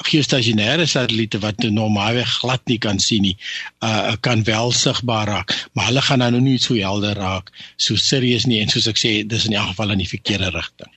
geostasionêre 0.05 0.85
satelliete 0.85 1.39
wat 1.41 1.63
normaalweg 1.73 2.29
glad 2.43 2.61
nie 2.69 2.79
kan 2.79 2.99
sien 3.01 3.25
nie, 3.25 3.37
uh 3.81 4.13
kan 4.21 4.45
wel 4.45 4.73
sigbaar 4.77 5.31
raak, 5.31 5.55
maar 5.73 5.89
hulle 5.89 6.05
gaan 6.05 6.25
nou 6.25 6.41
nie 6.41 6.59
so 6.61 6.77
helder 6.77 7.17
raak 7.17 7.49
so 7.77 7.97
serieus 7.97 8.45
nie 8.45 8.61
en 8.61 8.73
soos 8.73 8.91
ek 8.93 9.01
sê, 9.01 9.17
dis 9.25 9.49
in 9.49 9.57
elk 9.57 9.73
geval 9.73 9.97
in 9.97 10.05
die 10.05 10.13
verkeerde 10.13 10.53
rigting. 10.53 10.93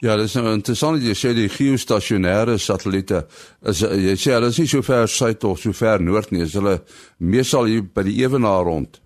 Ja, 0.00 0.16
dis 0.16 0.32
nou 0.32 0.54
interessant 0.54 1.02
jy 1.04 1.12
sê 1.18 1.34
die 1.36 1.50
geostasionêre 1.52 2.56
satelliete 2.58 3.26
is 3.68 3.82
jy 3.84 4.16
sê 4.16 4.32
hulle 4.32 4.48
is 4.48 4.60
nie 4.62 4.70
so 4.70 4.80
ver 4.86 5.10
suid 5.12 5.44
of 5.44 5.60
so 5.60 5.76
ver 5.76 6.00
noord 6.00 6.32
nie, 6.32 6.46
is 6.46 6.56
hulle 6.56 6.78
meestal 7.18 7.68
hier 7.68 7.84
by 7.84 8.06
die 8.08 8.16
ewenaar 8.24 8.64
rond. 8.64 9.00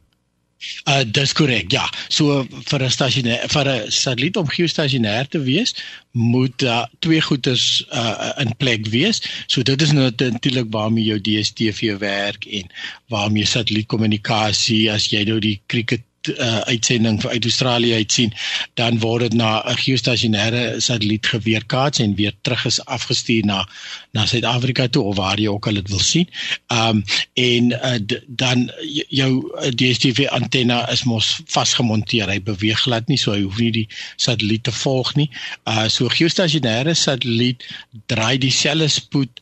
Uh 0.89 1.03
dis 1.05 1.33
korrek. 1.37 1.73
Ja. 1.73 1.85
So 2.09 2.45
vir 2.71 2.85
'n 2.85 2.95
stasionêr 2.97 3.49
vir 3.55 3.67
'n 3.73 3.91
satelliet 3.91 4.37
om 4.37 4.49
geostasionêr 4.49 5.27
te 5.29 5.43
wees, 5.43 5.75
moet 6.13 6.63
uh, 6.63 6.87
twee 7.01 7.21
goeders 7.21 7.85
uh 7.93 8.33
in 8.39 8.55
plek 8.63 8.87
wees. 8.95 9.21
So 9.47 9.63
dit 9.63 9.83
is 9.83 9.93
natuurlik 9.93 10.71
waarmee 10.71 11.05
jou 11.05 11.19
DStv 11.21 11.99
werk 11.99 12.47
en 12.47 12.71
waarmee 13.09 13.47
satellietkommunikasie 13.47 14.91
as 14.93 15.11
jy 15.11 15.25
nou 15.25 15.41
die 15.41 15.61
cricket 15.67 16.07
uh, 16.29 16.61
uitsending 16.71 17.21
vir 17.23 17.31
uit 17.31 17.45
Australië 17.45 17.95
uit 17.95 18.13
sien, 18.13 18.33
dan 18.75 18.99
word 19.03 19.29
dit 19.29 19.37
na 19.39 19.63
'n 19.63 19.77
geostasionêre 19.77 20.81
satelliet 20.81 21.27
geweerkaats 21.27 21.99
en 21.99 22.15
weer 22.15 22.33
terug 22.43 22.65
is 22.65 22.85
afgestuur 22.85 23.45
na 23.45 23.69
na 24.13 24.27
Suid-Afrika 24.27 24.89
toe 24.89 25.03
of 25.03 25.17
waar 25.17 25.41
jy 25.41 25.49
ook 25.49 25.67
al 25.67 25.75
dit 25.81 25.89
wil 25.89 26.01
sien. 26.01 26.29
Um 26.69 27.05
en 27.35 27.71
uh, 27.73 27.99
dan 28.27 28.71
jou 29.09 29.33
DStv 29.75 30.27
antenna 30.29 30.91
is 30.91 31.05
mos 31.05 31.41
vasgemonteer. 31.47 32.29
Hy 32.29 32.43
beweeg 32.43 32.81
glad 32.81 33.09
nie, 33.09 33.19
so 33.19 33.33
hy 33.33 33.43
hoef 33.43 33.59
nie 33.59 33.73
die 33.73 33.89
satelliet 34.17 34.63
te 34.63 34.73
volg 34.73 35.15
nie. 35.15 35.31
Uh 35.65 35.89
so 35.89 36.09
geostasionêre 36.09 36.95
satelliet 36.95 37.67
draai 38.07 38.39
dieselfde 38.39 38.89
spoed 38.89 39.41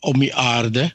om 0.00 0.20
die 0.20 0.34
aarde 0.34 0.92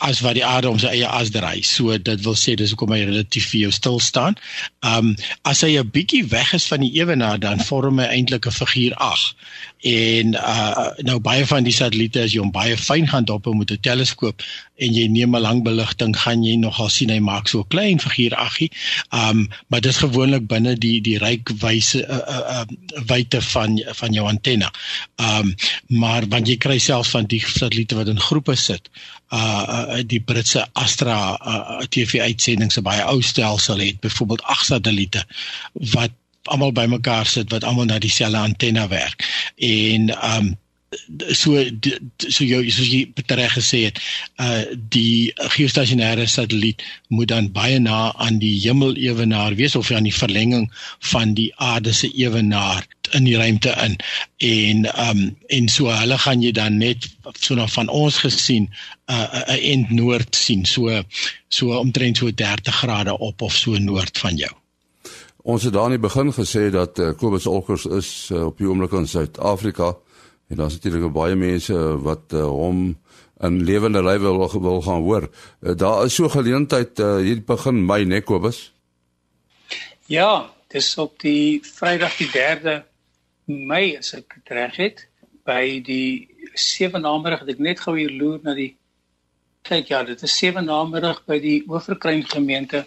as 0.00 0.20
wat 0.20 0.34
die 0.38 0.44
aarde 0.44 0.70
om 0.70 0.78
sy 0.80 0.90
eie 0.96 1.08
as 1.08 1.30
draai. 1.34 1.62
So 1.66 1.96
dit 1.98 2.22
wil 2.24 2.36
sê 2.38 2.54
dis 2.56 2.72
hoekom 2.72 2.94
hy 2.94 3.02
relatief 3.04 3.50
vir 3.52 3.66
jou 3.66 3.72
stil 3.74 3.98
staan. 4.00 4.38
Um 4.86 5.14
as 5.44 5.62
hy 5.66 5.76
'n 5.78 5.90
bietjie 5.96 6.24
weg 6.30 6.54
is 6.54 6.66
van 6.70 6.80
die 6.80 6.94
ewenaar 7.00 7.40
dan 7.40 7.64
vorm 7.70 7.98
hy 7.98 8.06
eintlik 8.06 8.46
'n 8.46 8.58
figuur 8.60 8.94
8. 8.96 9.34
En 9.80 10.34
uh 10.34 10.86
nou 11.06 11.20
baie 11.22 11.46
van 11.46 11.62
die 11.62 11.72
satelliete 11.72 12.24
as 12.26 12.32
jy 12.34 12.40
hom 12.42 12.50
baie 12.50 12.74
fyn 12.76 13.06
gaan 13.06 13.24
dop 13.24 13.46
met 13.54 13.70
'n 13.70 13.78
teleskoop 13.80 14.42
en 14.76 14.94
jy 14.94 15.06
neem 15.06 15.36
'n 15.36 15.40
lang 15.40 15.62
beligting 15.62 16.16
gaan 16.18 16.42
jy 16.42 16.56
nogal 16.56 16.88
sien 16.88 17.10
hy 17.10 17.18
maak 17.18 17.48
so 17.48 17.60
'n 17.60 17.68
klein 17.68 18.00
figuur 18.00 18.34
8. 18.34 18.74
Um 19.12 19.48
maar 19.68 19.80
dit 19.80 19.92
is 19.92 20.02
gewoonlik 20.02 20.46
binne 20.46 20.74
die 20.74 21.00
die 21.00 21.18
rykwyse 21.18 22.02
uh, 22.02 22.16
uh, 22.16 22.42
uh 22.58 22.64
wyte 23.06 23.42
van 23.42 23.78
van 23.86 24.12
jou 24.12 24.26
antenna. 24.26 24.72
Um 25.16 25.54
maar 25.86 26.26
want 26.28 26.48
jy 26.48 26.56
kry 26.56 26.78
selfs 26.78 27.14
van 27.14 27.26
die 27.26 27.40
satelliete 27.40 27.94
wat 27.94 28.08
in 28.08 28.20
groepe 28.20 28.56
sit 28.56 28.90
uh 29.30 30.02
die 30.06 30.20
Britse 30.20 30.66
Astra 30.72 31.38
uh, 31.38 31.86
TV 31.86 32.20
uitsending 32.20 32.72
se 32.72 32.82
baie 32.82 33.04
ou 33.04 33.22
stelsel 33.22 33.78
het 33.78 34.00
byvoorbeeld 34.00 34.42
ag 34.42 34.64
satelliete 34.64 35.24
wat 35.72 36.10
almal 36.48 36.72
bymekaar 36.72 37.26
sit 37.26 37.50
wat 37.54 37.64
almal 37.64 37.88
na 37.88 37.98
dieselfde 37.98 38.38
antenna 38.38 38.88
werk. 38.88 39.24
En 39.56 40.10
um 40.34 40.56
so 41.36 41.52
so 42.16 42.44
jou 42.48 42.60
soos 42.72 42.88
jy 42.88 43.02
reg 43.38 43.54
gesê 43.58 43.80
het 43.86 43.98
uh 44.44 44.62
die 44.94 45.32
geostasionêre 45.54 46.24
satelliet 46.26 46.84
moet 47.12 47.28
dan 47.32 47.50
baie 47.52 47.78
na 47.78 47.98
aan 48.26 48.38
die 48.44 48.54
hemel 48.62 48.96
ewenaar 48.96 49.56
wees 49.58 49.76
of 49.76 49.90
aan 49.92 50.08
die 50.08 50.14
verlenging 50.20 50.64
van 51.12 51.34
die 51.40 51.50
aarde 51.56 51.92
se 51.92 52.08
ewenaar 52.16 52.86
in 53.16 53.24
die 53.24 53.36
ruimte 53.40 53.72
in. 53.84 53.96
En 54.48 54.88
um 55.08 55.20
en 55.58 55.68
so 55.72 55.92
hulle 55.92 56.18
gaan 56.24 56.42
jy 56.44 56.52
dan 56.56 56.80
net 56.80 57.08
so 57.40 57.54
na 57.54 57.66
van 57.76 57.88
ons 57.88 58.20
gesien 58.24 58.68
'n 58.68 59.12
uh, 59.12 59.44
'n 59.56 59.60
end 59.74 59.90
noord 59.90 60.36
sien. 60.36 60.64
So 60.64 61.02
so 61.48 61.76
omtrent 61.78 62.16
so 62.16 62.30
30 62.30 62.74
grade 62.80 63.18
op 63.18 63.42
of 63.42 63.56
so 63.56 63.76
noord 63.76 64.18
van 64.18 64.36
jou. 64.36 64.57
Ons 65.48 65.64
het 65.64 65.72
daar 65.72 65.88
in 65.88 65.96
die 65.96 66.04
begin 66.04 66.28
gesê 66.36 66.66
dat 66.68 66.98
uh, 67.00 67.14
Kobus 67.16 67.46
Olkers 67.48 67.86
is 67.96 68.08
uh, 68.32 68.44
op 68.50 68.58
die 68.60 68.66
oomblik 68.68 68.92
in 68.98 69.06
Suid-Afrika 69.08 69.94
en 70.52 70.58
daar's 70.60 70.74
natuurlik 70.76 71.12
baie 71.14 71.38
mense 71.40 71.76
wat 72.04 72.34
uh, 72.36 72.42
hom 72.44 72.82
in 73.46 73.56
lewende 73.64 74.02
lywe 74.04 74.34
wil, 74.34 74.44
wil 74.60 74.82
gaan 74.84 75.06
hoor. 75.06 75.28
Uh, 75.62 75.72
daar 75.72 76.04
is 76.04 76.18
so 76.18 76.28
geleentheid 76.28 77.00
uh, 77.00 77.14
hier 77.24 77.40
begin 77.48 77.80
Mei 77.86 78.04
net 78.04 78.26
Kobus. 78.28 78.58
Ja, 80.12 80.50
dis 80.68 80.90
op 81.00 81.16
die 81.24 81.62
Vrydag 81.64 82.18
die 82.20 82.28
3de 82.34 82.76
Mei 83.48 83.96
as 83.96 84.12
ek 84.20 84.36
reg 84.52 84.76
het 84.76 85.06
by 85.48 85.80
die 85.80 86.28
sewe 86.60 87.00
namerig 87.00 87.46
het 87.46 87.54
ek 87.56 87.64
net 87.70 87.80
gou 87.80 87.96
hier 87.96 88.12
loer 88.12 88.44
na 88.44 88.52
die 88.58 88.74
kyk 89.64 89.94
ja 89.96 90.04
dit 90.04 90.28
is 90.28 90.36
sewe 90.44 90.60
namerig 90.60 91.24
by 91.24 91.40
die 91.40 91.62
Oeverkruin 91.64 92.26
gemeente 92.28 92.84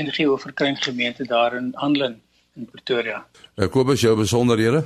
en 0.00 0.08
die 0.08 0.26
Oeverkruin 0.28 0.76
gemeente 0.80 1.26
daar 1.28 1.56
in 1.56 1.74
Anlin 1.74 2.16
in 2.56 2.66
Pretoria. 2.70 3.26
Eh, 3.54 3.68
koop 3.68 3.92
as 3.94 4.00
jou 4.00 4.16
besonderhede. 4.16 4.84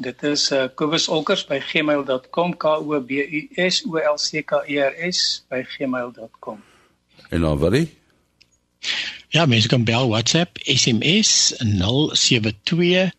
Dit 0.00 0.22
is 0.24 0.46
uh, 0.52 0.64
Kobus 0.74 1.08
Olkers 1.12 1.44
by 1.46 1.60
gmail.com 1.60 2.56
k 2.56 2.64
o 2.80 3.00
b 3.00 3.10
u 3.20 3.48
s 3.68 3.82
o 3.84 3.98
l 4.00 4.16
c 4.16 4.42
k 4.42 4.62
e 4.66 4.80
r 4.80 4.94
s 5.12 5.44
by 5.52 5.60
gmail.com. 5.76 6.62
En 7.28 7.40
dan 7.40 7.58
wat? 7.58 7.76
Ja, 9.28 9.46
mense 9.46 9.68
kan 9.68 9.84
bel 9.84 10.08
WhatsApp 10.08 10.58
SMS 10.64 11.52
072 11.60 13.12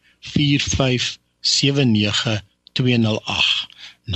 0724579208 4.04 4.14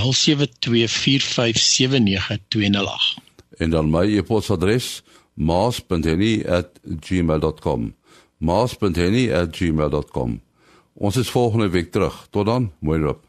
en 3.58 3.70
dan 3.70 3.90
my 3.90 4.18
e-posadres 4.18 5.04
maas.henny@gmail.com 5.38 7.94
maas.henny@gmail.com 8.38 10.42
ons 10.94 11.16
is 11.16 11.30
volgende 11.30 11.70
week 11.70 11.92
terug. 11.92 12.28
Tot 12.30 12.46
dan 12.46 12.72
mooi 12.80 13.00
loop 13.00 13.27